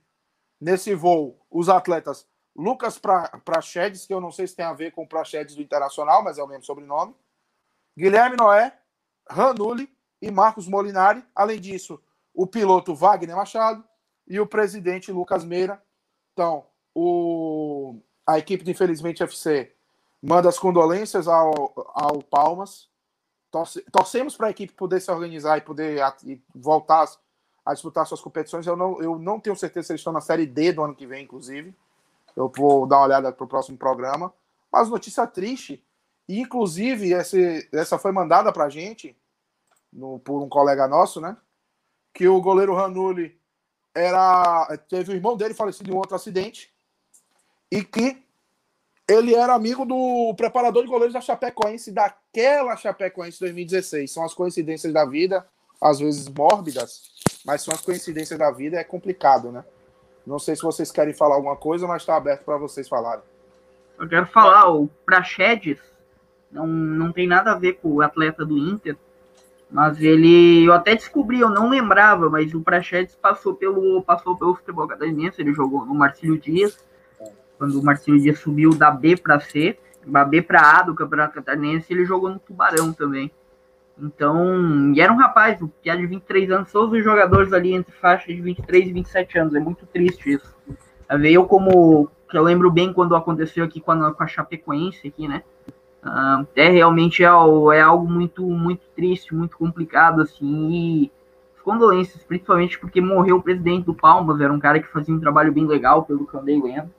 nesse 0.59 0.95
voo 0.95 1.39
os 1.51 1.69
atletas 1.69 2.27
Lucas 2.57 2.99
Prachedes, 3.45 4.07
que 4.07 4.13
eu 4.13 4.19
não 4.19 4.31
sei 4.31 4.47
se 4.47 4.55
tem 4.55 4.65
a 4.65 4.73
ver 4.73 4.91
com 4.91 5.03
o 5.03 5.07
Prachedes 5.07 5.55
do 5.55 5.61
Internacional, 5.61 6.23
mas 6.23 6.39
é 6.39 6.43
o 6.43 6.47
mesmo 6.47 6.63
sobrenome. 6.63 7.15
Guilherme 7.95 8.35
Noé, 8.35 8.75
Ranulli 9.29 9.87
e 10.19 10.31
Marcos 10.31 10.67
Molinari. 10.67 11.23
Além 11.35 11.61
disso, 11.61 12.01
o 12.33 12.47
piloto 12.47 12.95
Wagner 12.95 13.35
Machado 13.35 13.83
e 14.27 14.39
o 14.39 14.47
presidente 14.47 15.11
Lucas 15.11 15.45
Meira. 15.45 15.81
Então, 16.33 16.65
o, 16.95 17.99
a 18.25 18.39
equipe 18.39 18.63
do 18.63 18.71
Infelizmente 18.71 19.21
FC 19.21 19.71
manda 20.19 20.49
as 20.49 20.57
condolências 20.57 21.27
ao, 21.27 21.73
ao 21.93 22.23
Palmas. 22.23 22.89
Torce, 23.51 23.81
torcemos 23.91 24.35
para 24.35 24.47
a 24.47 24.51
equipe 24.51 24.73
poder 24.73 24.99
se 24.99 25.11
organizar 25.11 25.59
e 25.59 25.61
poder 25.61 26.01
a, 26.01 26.15
e 26.23 26.41
voltar 26.55 27.07
a 27.63 27.73
disputar 27.73 28.07
suas 28.07 28.21
competições. 28.21 28.65
Eu 28.65 28.75
não, 28.75 28.99
eu 28.99 29.19
não 29.19 29.39
tenho 29.39 29.55
certeza 29.55 29.87
se 29.87 29.93
eles 29.93 29.99
estão 29.99 30.13
na 30.13 30.21
Série 30.21 30.47
D 30.47 30.73
do 30.73 30.83
ano 30.83 30.95
que 30.95 31.05
vem, 31.05 31.23
inclusive. 31.23 31.75
Eu 32.37 32.53
vou 32.55 32.85
dar 32.85 32.97
uma 32.97 33.05
olhada 33.05 33.31
para 33.31 33.43
o 33.43 33.47
próximo 33.47 33.79
programa. 33.79 34.31
Mas 34.71 34.89
notícia 34.89 35.25
triste. 35.25 35.83
E, 36.29 36.39
inclusive, 36.39 37.11
esse, 37.11 37.67
essa 37.73 37.97
foi 37.97 38.11
mandada 38.11 38.53
para 38.53 38.65
a 38.65 38.69
gente 38.69 39.17
no, 39.91 40.19
por 40.19 40.43
um 40.43 40.47
colega 40.47 40.87
nosso, 40.87 41.19
né? 41.19 41.35
Que 42.13 42.27
o 42.27 42.39
goleiro 42.39 42.75
Ranulli 42.75 43.35
era, 43.95 44.77
teve 44.87 45.11
o 45.11 45.15
irmão 45.15 45.35
dele 45.35 45.55
falecido 45.55 45.89
em 45.89 45.93
um 45.93 45.97
outro 45.97 46.15
acidente 46.15 46.71
e 47.71 47.83
que 47.83 48.23
ele 49.07 49.33
era 49.33 49.55
amigo 49.55 49.83
do 49.83 50.35
preparador 50.35 50.83
de 50.83 50.89
goleiros 50.89 51.13
da 51.13 51.21
Chapecoense, 51.21 51.91
daquela 51.91 52.75
Chapecoense 52.75 53.39
2016. 53.39 54.11
São 54.11 54.23
as 54.23 54.35
coincidências 54.35 54.93
da 54.93 55.05
vida, 55.05 55.47
às 55.81 55.97
vezes 55.97 56.27
mórbidas, 56.27 57.15
mas 57.43 57.63
são 57.63 57.73
as 57.73 57.81
coincidências 57.81 58.37
da 58.37 58.51
vida, 58.51 58.77
é 58.77 58.83
complicado, 58.83 59.51
né? 59.51 59.65
Não 60.27 60.37
sei 60.37 60.57
se 60.57 60.61
vocês 60.61 60.91
querem 60.91 61.13
falar 61.13 61.35
alguma 61.35 61.55
coisa, 61.55 61.87
mas 61.87 62.01
está 62.01 62.17
aberto 62.17 62.43
para 62.43 62.57
vocês 62.57 62.87
falarem. 62.87 63.23
Eu 63.97 64.07
quero 64.09 64.27
falar, 64.27 64.69
o 64.69 64.89
Praxedes 65.05 65.79
não, 66.51 66.67
não 66.67 67.13
tem 67.13 67.25
nada 67.25 67.53
a 67.53 67.57
ver 67.57 67.79
com 67.81 67.93
o 67.93 68.01
atleta 68.01 68.45
do 68.45 68.57
Inter, 68.57 68.97
mas 69.71 70.01
ele, 70.01 70.65
eu 70.65 70.73
até 70.73 70.95
descobri, 70.95 71.39
eu 71.39 71.49
não 71.49 71.69
lembrava, 71.69 72.29
mas 72.29 72.53
o 72.53 72.61
Praxedes 72.61 73.15
passou 73.15 73.55
pelo, 73.55 74.03
passou 74.03 74.37
pelo 74.37 74.53
futebol 74.53 74.85
catarinense, 74.85 75.41
ele 75.41 75.53
jogou 75.53 75.85
no 75.85 75.95
Marcílio 75.95 76.37
Dias, 76.37 76.77
quando 77.57 77.79
o 77.79 77.83
Marcelo 77.83 78.19
Dias 78.19 78.39
subiu 78.39 78.71
da 78.71 78.91
B 78.91 79.15
para 79.15 79.39
C, 79.39 79.79
da 80.05 80.25
B 80.25 80.41
para 80.41 80.79
A 80.79 80.81
do 80.83 80.93
Campeonato 80.93 81.35
Catarinense, 81.35 81.91
ele 81.91 82.05
jogou 82.05 82.29
no 82.29 82.39
Tubarão 82.39 82.93
também. 82.93 83.31
Então, 83.99 84.93
e 84.93 85.01
era 85.01 85.11
um 85.11 85.17
rapaz, 85.17 85.59
que 85.81 85.89
é 85.89 85.95
de 85.95 86.05
23 86.05 86.51
anos, 86.51 86.71
todos 86.71 86.97
os 86.97 87.03
jogadores 87.03 87.51
ali 87.51 87.73
entre 87.73 87.91
faixas 87.93 88.35
de 88.35 88.41
23 88.41 88.87
e 88.87 88.93
27 88.93 89.39
anos, 89.39 89.55
é 89.55 89.59
muito 89.59 89.85
triste 89.87 90.33
isso. 90.33 90.55
Eu 91.23 91.45
como, 91.45 92.09
que 92.29 92.37
eu 92.37 92.43
lembro 92.43 92.69
bem 92.69 92.93
quando 92.93 93.15
aconteceu 93.15 93.63
aqui 93.63 93.81
com 93.81 93.91
a, 93.91 94.13
com 94.13 94.23
a 94.23 94.27
Chapecoense 94.27 95.07
aqui, 95.07 95.27
né? 95.27 95.41
Uh, 96.03 96.47
é 96.55 96.69
realmente 96.69 97.23
é, 97.23 97.27
é, 97.27 97.81
algo 97.81 98.07
muito, 98.07 98.43
muito 98.43 98.83
triste, 98.95 99.33
muito 99.33 99.57
complicado, 99.57 100.21
assim, 100.21 100.71
e 100.71 101.11
condolências, 101.63 102.23
principalmente 102.23 102.79
porque 102.79 103.01
morreu 103.01 103.37
o 103.37 103.41
presidente 103.41 103.85
do 103.85 103.93
Palmas, 103.93 104.39
era 104.39 104.53
um 104.53 104.59
cara 104.59 104.79
que 104.79 104.87
fazia 104.87 105.13
um 105.13 105.19
trabalho 105.19 105.51
bem 105.51 105.65
legal, 105.65 106.03
pelo 106.03 106.25
que 106.25 106.33
eu 106.33 106.39
andei 106.39 106.61
lendo 106.61 106.89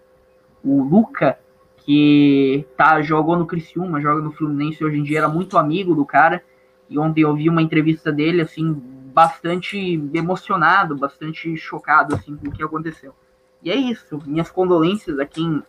o 0.64 0.82
Luca, 0.82 1.38
que 1.78 2.66
tá, 2.76 3.00
jogou 3.00 3.36
no 3.36 3.46
Criciúma, 3.46 4.00
joga 4.00 4.20
no 4.20 4.32
Fluminense 4.32 4.84
hoje 4.84 4.98
em 4.98 5.02
dia, 5.02 5.18
era 5.18 5.28
muito 5.28 5.56
amigo 5.56 5.94
do 5.94 6.04
cara. 6.04 6.42
E 6.88 6.98
ontem 6.98 7.22
eu 7.22 7.34
vi 7.34 7.48
uma 7.48 7.62
entrevista 7.62 8.10
dele, 8.10 8.40
assim, 8.40 8.72
bastante 8.72 9.76
emocionado, 10.14 10.96
bastante 10.96 11.56
chocado, 11.56 12.14
assim, 12.14 12.36
com 12.36 12.48
o 12.48 12.52
que 12.52 12.62
aconteceu. 12.62 13.14
E 13.62 13.70
é 13.70 13.74
isso. 13.74 14.18
Minhas 14.26 14.50
condolências 14.50 15.18
a 15.18 15.26
quem 15.26 15.62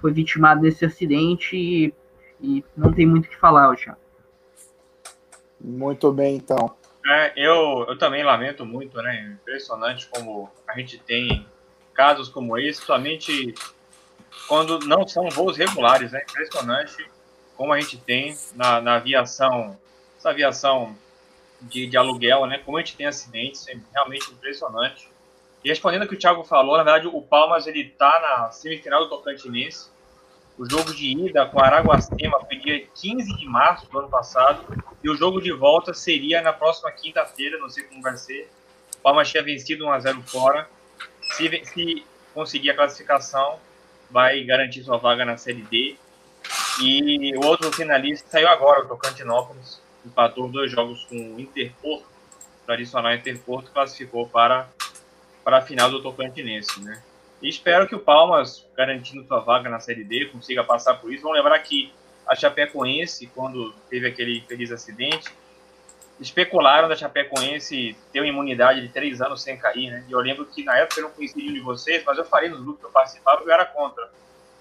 foi 0.00 0.12
vitimado 0.12 0.62
nesse 0.62 0.84
acidente 0.84 1.56
e, 1.56 1.94
e 2.40 2.64
não 2.76 2.92
tem 2.92 3.06
muito 3.06 3.26
o 3.26 3.28
que 3.28 3.36
falar, 3.36 3.76
já. 3.76 3.96
Muito 5.60 6.12
bem, 6.12 6.36
então. 6.36 6.76
É, 7.06 7.32
eu, 7.36 7.84
eu 7.88 7.98
também 7.98 8.22
lamento 8.22 8.64
muito, 8.64 9.00
né? 9.02 9.36
Impressionante 9.40 10.08
como 10.08 10.50
a 10.68 10.78
gente 10.78 10.98
tem 10.98 11.46
casos 11.92 12.28
como 12.28 12.58
esse, 12.58 12.80
somente 12.80 13.54
quando 14.48 14.78
não 14.80 15.06
são 15.06 15.28
voos 15.30 15.56
regulares, 15.56 16.12
né? 16.12 16.22
Impressionante 16.28 17.08
como 17.56 17.72
a 17.72 17.80
gente 17.80 17.98
tem 17.98 18.36
na, 18.54 18.80
na 18.80 18.96
aviação, 18.96 19.78
essa 20.24 20.30
aviação 20.30 20.96
de, 21.60 21.86
de 21.86 21.96
aluguel, 21.98 22.46
né? 22.46 22.58
Como 22.64 22.78
a 22.78 22.80
gente 22.80 22.96
tem 22.96 23.06
acidentes, 23.06 23.68
é 23.68 23.76
realmente 23.92 24.30
impressionante. 24.32 25.08
E 25.62 25.68
respondendo 25.68 26.02
ao 26.02 26.08
que 26.08 26.14
o 26.14 26.18
Thiago 26.18 26.42
falou, 26.44 26.78
na 26.78 26.82
verdade, 26.82 27.06
o 27.06 27.20
Palmas 27.20 27.66
ele 27.66 27.90
tá 27.90 28.20
na 28.20 28.50
semifinal 28.50 29.04
do 29.04 29.10
Tocantinense. 29.10 29.90
O 30.56 30.68
jogo 30.68 30.94
de 30.94 31.12
ida 31.26 31.46
com 31.46 31.60
Araguacema 31.60 32.40
foi 32.40 32.56
dia 32.56 32.86
15 32.94 33.36
de 33.36 33.46
março 33.46 33.90
do 33.90 33.98
ano 33.98 34.08
passado. 34.08 34.64
E 35.02 35.10
o 35.10 35.16
jogo 35.16 35.42
de 35.42 35.52
volta 35.52 35.92
seria 35.92 36.40
na 36.40 36.52
próxima 36.52 36.90
quinta-feira, 36.92 37.58
não 37.58 37.68
sei 37.68 37.84
como 37.84 38.00
vai 38.00 38.16
ser. 38.16 38.48
O 38.96 39.02
Palmas 39.02 39.30
tinha 39.30 39.42
vencido 39.42 39.84
1x0 39.84 40.22
fora. 40.22 40.68
Se, 41.36 41.48
se 41.64 42.06
conseguir 42.32 42.70
a 42.70 42.76
classificação, 42.76 43.58
vai 44.10 44.42
garantir 44.44 44.84
sua 44.84 44.96
vaga 44.96 45.24
na 45.24 45.36
Série 45.36 45.62
D. 45.62 45.96
E 46.82 47.36
o 47.36 47.44
outro 47.44 47.72
finalista 47.72 48.28
saiu 48.30 48.48
agora, 48.48 48.84
o 48.84 48.88
Tocantinópolis. 48.88 49.83
Empatou 50.04 50.48
dois 50.48 50.70
jogos 50.70 51.04
com 51.04 51.16
o 51.16 51.40
Interporto. 51.40 52.06
Tradicional 52.66 53.14
Interporto 53.14 53.70
classificou 53.70 54.26
para, 54.28 54.68
para 55.42 55.58
a 55.58 55.62
final 55.62 55.90
do 55.90 56.02
Tocantinense, 56.02 56.80
né? 56.80 57.02
E 57.42 57.48
espero 57.48 57.86
que 57.86 57.94
o 57.94 58.00
Palmas, 58.00 58.66
garantindo 58.74 59.26
sua 59.26 59.40
vaga 59.40 59.68
na 59.68 59.80
Série 59.80 60.02
D, 60.02 60.26
consiga 60.26 60.64
passar 60.64 60.94
por 60.94 61.12
isso. 61.12 61.22
Vamos 61.22 61.36
lembrar 61.36 61.58
que 61.58 61.92
a 62.26 62.34
Chapecoense, 62.34 63.26
quando 63.34 63.74
teve 63.90 64.06
aquele 64.06 64.40
feliz 64.42 64.72
acidente, 64.72 65.30
especularam 66.18 66.88
da 66.88 66.96
Chapecoense 66.96 67.96
ter 68.12 68.20
uma 68.20 68.28
imunidade 68.28 68.80
de 68.80 68.88
três 68.88 69.20
anos 69.20 69.42
sem 69.42 69.58
cair, 69.58 69.90
né? 69.90 70.04
E 70.08 70.12
eu 70.12 70.20
lembro 70.20 70.46
que 70.46 70.64
na 70.64 70.76
época 70.78 71.00
eu 71.00 71.04
não 71.04 71.10
conhecia 71.10 71.42
nenhum 71.42 71.54
de 71.54 71.60
vocês, 71.60 72.02
mas 72.04 72.16
eu 72.16 72.24
falei 72.24 72.48
no 72.48 72.62
grupo 72.62 72.80
que 72.80 72.86
eu 72.86 72.90
participava 72.90 73.42
eu 73.42 73.50
era 73.50 73.66
contra. 73.66 74.08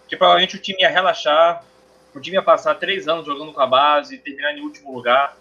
Que 0.08 0.18
provavelmente 0.18 0.58
o 0.58 0.60
time 0.60 0.82
ia 0.82 0.90
relaxar, 0.90 1.64
o 2.14 2.22
time 2.22 2.38
ia 2.38 2.44
passar 2.44 2.76
três 2.76 3.08
anos 3.08 3.26
jogando 3.26 3.54
com 3.54 3.62
a 3.62 3.68
base, 3.68 4.18
terminar 4.18 4.54
em 4.54 4.62
último 4.62 4.94
lugar. 4.94 5.38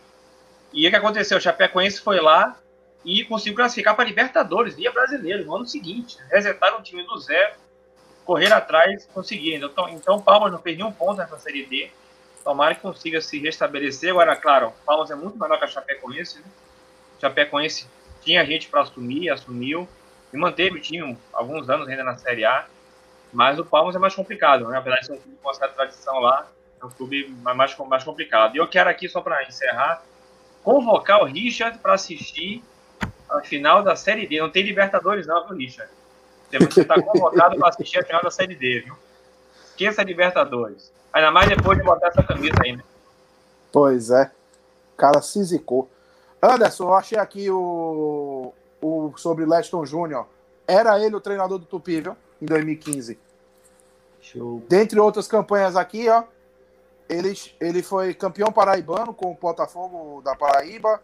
E 0.73 0.87
o 0.87 0.91
que 0.91 0.97
aconteceu? 0.97 1.39
O 1.39 1.41
Chapecoense 1.41 2.01
foi 2.01 2.21
lá, 2.21 2.59
e 3.05 3.25
conseguiu 3.25 3.57
classificar 3.57 3.95
para 3.95 4.05
Libertadores, 4.05 4.75
via 4.75 4.93
brasileiro, 4.93 5.45
no 5.45 5.57
ano 5.57 5.67
seguinte. 5.67 6.17
Resetaram 6.31 6.79
o 6.79 6.83
time 6.83 7.03
do 7.05 7.19
zero, 7.19 7.55
correr 8.25 8.53
atrás, 8.53 9.09
conseguiram. 9.13 9.69
Então, 9.69 9.89
então 9.89 10.23
Palmas 10.23 10.53
não 10.53 10.61
fez 10.61 10.77
nenhum 10.77 10.93
ponto 10.93 11.19
nessa 11.19 11.39
Série 11.39 11.67
D. 11.67 11.91
Tomara 12.45 12.75
que 12.75 12.81
consiga 12.81 13.21
se 13.21 13.39
restabelecer. 13.39 14.11
Agora, 14.11 14.37
claro, 14.37 14.73
Palmas 14.87 15.11
é 15.11 15.15
muito 15.15 15.39
melhor 15.39 15.59
que 15.59 15.65
a 15.65 15.69
Chapecoense. 15.69 16.39
Né? 16.39 16.45
Chapecoense 17.21 17.89
tinha 18.21 18.45
gente 18.45 18.69
para 18.69 18.83
assumir, 18.83 19.31
assumiu, 19.31 19.89
e 20.33 20.37
manteve 20.37 20.79
o 20.79 20.81
time 20.81 21.17
alguns 21.33 21.69
anos 21.69 21.89
ainda 21.89 22.05
na 22.05 22.17
Série 22.17 22.45
A. 22.45 22.67
Mas 23.33 23.59
o 23.59 23.65
Palmas 23.65 23.97
é 23.97 23.99
mais 23.99 24.15
complicado, 24.15 24.69
né? 24.69 24.79
apesar 24.79 24.97
de 25.01 25.07
ser 25.07 25.13
um 25.13 25.19
clube 25.19 25.39
com 25.43 25.49
uma 25.49 25.55
certa 25.55 25.75
tradição 25.75 26.21
lá, 26.21 26.47
é 26.83 26.87
um 26.87 26.91
clube 26.91 27.29
mais, 27.43 27.77
mais 27.79 28.05
complicado. 28.05 28.57
E 28.57 28.59
eu 28.59 28.67
quero 28.67 28.91
aqui, 28.91 29.09
só 29.09 29.21
para 29.21 29.47
encerrar, 29.47 30.03
convocar 30.63 31.23
o 31.23 31.25
Richard 31.25 31.79
para 31.79 31.95
assistir 31.95 32.63
a 33.31 33.41
final 33.41 33.83
da 33.83 33.95
Série 33.95 34.27
D. 34.27 34.41
Não 34.41 34.51
tem 34.51 34.65
Libertadores, 34.65 35.27
não, 35.27 35.47
viu, 35.47 35.57
Richard? 35.57 35.91
Você 36.51 36.83
está 36.83 37.01
convocado 37.01 37.57
para 37.57 37.69
assistir 37.69 38.01
a 38.01 38.05
final 38.05 38.23
da 38.23 38.31
Série 38.31 38.55
D, 38.55 38.81
viu? 38.81 38.95
Esqueça 39.69 40.03
Libertadores. 40.03 40.93
Ainda 41.13 41.31
mais 41.31 41.49
depois 41.49 41.79
de 41.79 41.85
botar 41.85 42.09
essa 42.09 42.23
camisa 42.23 42.57
aí, 42.65 42.77
né? 42.77 42.83
Pois 43.71 44.11
é. 44.11 44.31
O 44.95 44.97
cara 44.97 45.23
se 45.23 45.43
zicou. 45.45 45.91
Anderson, 46.43 46.85
eu 46.85 46.95
achei 46.95 47.19
aqui 47.19 47.49
o, 47.49 48.53
o 48.81 49.13
sobre 49.17 49.47
Leston 49.47 49.87
Júnior. 49.87 50.27
Era 50.67 50.99
ele 51.01 51.15
o 51.15 51.21
treinador 51.21 51.59
do 51.59 51.65
Tupi, 51.65 52.01
viu? 52.01 52.17
Em 52.41 52.47
2015. 52.47 53.19
Show. 54.21 54.63
Dentre 54.69 54.99
outras 54.99 55.27
campanhas 55.27 55.77
aqui, 55.77 56.09
ó. 56.09 56.25
Ele, 57.13 57.35
ele 57.61 57.83
foi 57.83 58.15
campeão 58.15 58.51
paraibano 58.51 59.13
com 59.13 59.33
o 59.33 59.35
Botafogo 59.35 60.23
da 60.23 60.35
Paraíba 60.35 61.01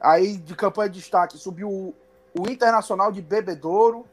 Aí, 0.00 0.38
de 0.38 0.56
campanha 0.56 0.88
de 0.88 0.98
destaque, 0.98 1.36
subiu 1.36 1.68
o, 1.68 1.94
o 2.34 2.48
Internacional 2.48 3.12
de 3.12 3.20
Bebedouro, 3.20 4.06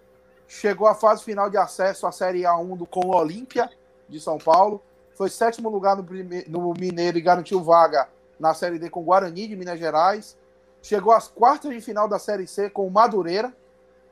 chegou 0.45 0.85
à 0.85 0.93
fase 0.93 1.23
final 1.23 1.49
de 1.49 1.57
acesso 1.57 2.05
à 2.05 2.11
Série 2.11 2.41
A1 2.41 2.77
do, 2.77 2.85
com 2.85 3.07
o 3.07 3.15
Olímpia 3.15 3.69
de 4.09 4.19
São 4.19 4.37
Paulo, 4.37 4.83
foi 5.15 5.29
sétimo 5.29 5.69
lugar 5.69 5.95
no, 5.95 6.05
no 6.47 6.73
Mineiro 6.73 7.17
e 7.17 7.21
garantiu 7.21 7.63
vaga 7.63 8.09
na 8.37 8.53
Série 8.53 8.77
D 8.77 8.89
com 8.89 8.99
o 8.99 9.03
Guarani 9.03 9.47
de 9.47 9.55
Minas 9.55 9.79
Gerais. 9.79 10.37
Chegou 10.81 11.11
às 11.13 11.27
quartas 11.27 11.71
de 11.71 11.81
final 11.81 12.07
da 12.07 12.19
Série 12.19 12.45
C 12.45 12.69
com 12.69 12.85
o 12.85 12.91
Madureira, 12.91 13.51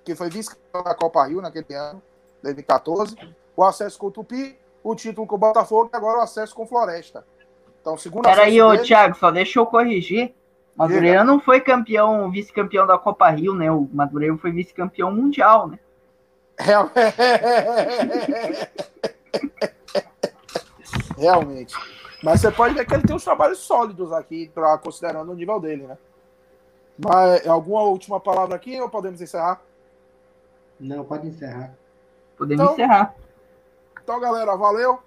que 0.03 0.15
foi 0.15 0.29
vice-campeão 0.29 0.83
da 0.83 0.95
Copa 0.95 1.25
Rio 1.27 1.41
naquele 1.41 1.73
ano, 1.75 2.01
2014. 2.41 3.15
O 3.55 3.63
acesso 3.63 3.99
com 3.99 4.07
o 4.07 4.11
Tupi, 4.11 4.57
o 4.85 4.95
título 4.95 5.25
com 5.25 5.35
o 5.35 5.39
Botafogo 5.39 5.89
e 5.91 5.97
agora 5.97 6.19
o 6.19 6.21
acesso 6.21 6.53
com 6.53 6.63
o 6.63 6.67
Floresta. 6.67 7.25
Então, 7.81 7.97
segundo 7.97 8.23
Peraí, 8.23 8.61
ô 8.61 8.71
dele... 8.71 8.83
Thiago, 8.83 9.15
só 9.15 9.31
deixa 9.31 9.59
eu 9.59 9.65
corrigir. 9.65 10.35
Madureira 10.75 11.23
não 11.23 11.39
foi 11.39 11.59
campeão, 11.59 12.29
vice-campeão 12.29 12.85
da 12.85 12.97
Copa 12.97 13.29
Rio, 13.29 13.55
né? 13.55 13.71
O 13.71 13.89
Madureira 13.91 14.37
foi 14.37 14.51
vice-campeão 14.51 15.11
mundial, 15.11 15.69
né? 15.69 15.79
Realmente. 21.17 21.73
Mas 22.21 22.41
você 22.41 22.51
pode 22.51 22.75
ver 22.75 22.85
que 22.85 22.93
ele 22.93 23.03
tem 23.03 23.15
uns 23.15 23.23
trabalhos 23.23 23.59
sólidos 23.59 24.13
aqui, 24.13 24.51
pra, 24.53 24.77
considerando 24.77 25.31
o 25.31 25.35
nível 25.35 25.59
dele, 25.59 25.87
né? 25.87 25.97
Mas 26.97 27.45
alguma 27.47 27.81
última 27.81 28.19
palavra 28.19 28.55
aqui 28.55 28.79
ou 28.79 28.89
podemos 28.89 29.19
encerrar? 29.19 29.61
Não, 30.79 31.03
pode 31.03 31.27
encerrar. 31.27 31.73
Podemos 32.37 32.63
então, 32.63 32.73
encerrar. 32.73 33.15
Então, 34.05 34.19
galera, 34.19 34.55
valeu. 34.55 34.99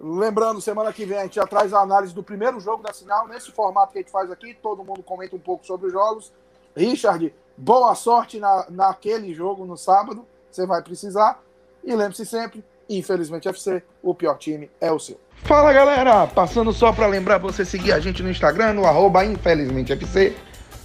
Lembrando, 0.00 0.62
semana 0.62 0.90
que 0.90 1.04
vem 1.04 1.18
a 1.18 1.22
gente 1.24 1.34
já 1.34 1.46
traz 1.46 1.74
a 1.74 1.80
análise 1.80 2.14
do 2.14 2.22
primeiro 2.22 2.58
jogo 2.58 2.82
da 2.82 2.90
final, 2.90 3.28
nesse 3.28 3.52
formato 3.52 3.92
que 3.92 3.98
a 3.98 4.00
gente 4.00 4.10
faz 4.10 4.30
aqui, 4.30 4.54
todo 4.54 4.82
mundo 4.82 5.02
comenta 5.02 5.36
um 5.36 5.38
pouco 5.38 5.66
sobre 5.66 5.88
os 5.88 5.92
jogos. 5.92 6.32
Richard, 6.74 7.34
boa 7.54 7.94
sorte 7.94 8.40
na, 8.40 8.64
naquele 8.70 9.34
jogo 9.34 9.66
no 9.66 9.76
sábado, 9.76 10.24
você 10.50 10.64
vai 10.64 10.80
precisar. 10.82 11.38
E 11.84 11.94
lembre-se 11.94 12.24
sempre, 12.24 12.64
infelizmente 12.88 13.46
FC, 13.46 13.82
o 14.02 14.14
pior 14.14 14.38
time 14.38 14.70
é 14.80 14.90
o 14.90 14.98
seu. 14.98 15.20
Fala 15.44 15.70
galera, 15.70 16.26
passando 16.26 16.72
só 16.72 16.94
para 16.94 17.06
lembrar 17.06 17.36
você 17.36 17.62
seguir 17.62 17.92
a 17.92 18.00
gente 18.00 18.22
no 18.22 18.30
Instagram, 18.30 18.72
no 18.72 18.86
arroba 18.86 19.22
infelizmentefc. 19.22 20.34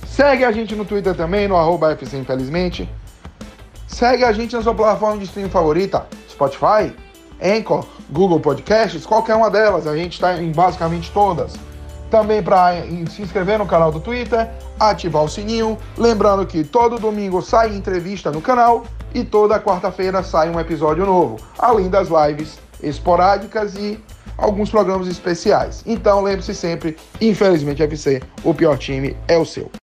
Segue 0.06 0.44
a 0.44 0.52
gente 0.52 0.76
no 0.76 0.84
Twitter 0.84 1.16
também, 1.16 1.48
no 1.48 1.56
arroba 1.56 1.94
FC 1.94 2.18
Infelizmente. 2.18 2.90
Segue 3.88 4.26
a 4.26 4.34
gente 4.34 4.58
na 4.58 4.62
sua 4.62 4.76
plataforma 4.76 5.20
de 5.20 5.24
streaming 5.24 5.50
favorita, 5.50 6.06
Spotify, 6.30 6.94
Anchor, 7.42 7.86
Google 8.10 8.40
Podcasts, 8.40 9.06
qualquer 9.06 9.36
uma 9.36 9.50
delas, 9.50 9.88
a 9.88 9.96
gente 9.96 10.14
está 10.14 10.42
em 10.42 10.52
basicamente 10.52 11.12
todas. 11.12 11.54
Também 12.10 12.44
para 12.44 12.74
se 13.10 13.22
inscrever 13.22 13.58
no 13.58 13.66
canal 13.66 13.92
do 13.92 14.00
Twitter, 14.00 14.50
ativar 14.80 15.24
o 15.24 15.30
sininho. 15.30 15.78
Lembrando 15.98 16.46
que 16.46 16.64
todo 16.64 17.00
domingo 17.00 17.42
sai 17.42 17.74
entrevista 17.74 18.30
no 18.30 18.42
canal 18.42 18.84
e 19.14 19.24
toda 19.24 19.60
quarta-feira 19.60 20.22
sai 20.22 20.50
um 20.50 20.60
episódio 20.60 21.06
novo, 21.06 21.38
além 21.58 21.90
das 21.90 22.10
lives 22.10 22.60
esporádicas 22.84 23.76
e 23.76 23.98
alguns 24.38 24.70
programas 24.70 25.08
especiais. 25.08 25.84
Então 25.86 26.22
lembre-se 26.22 26.54
sempre, 26.54 26.98
infelizmente 27.22 27.82
FC, 27.82 28.22
o 28.44 28.54
pior 28.54 28.78
time 28.78 29.16
é 29.30 29.38
o 29.38 29.46
seu. 29.46 29.72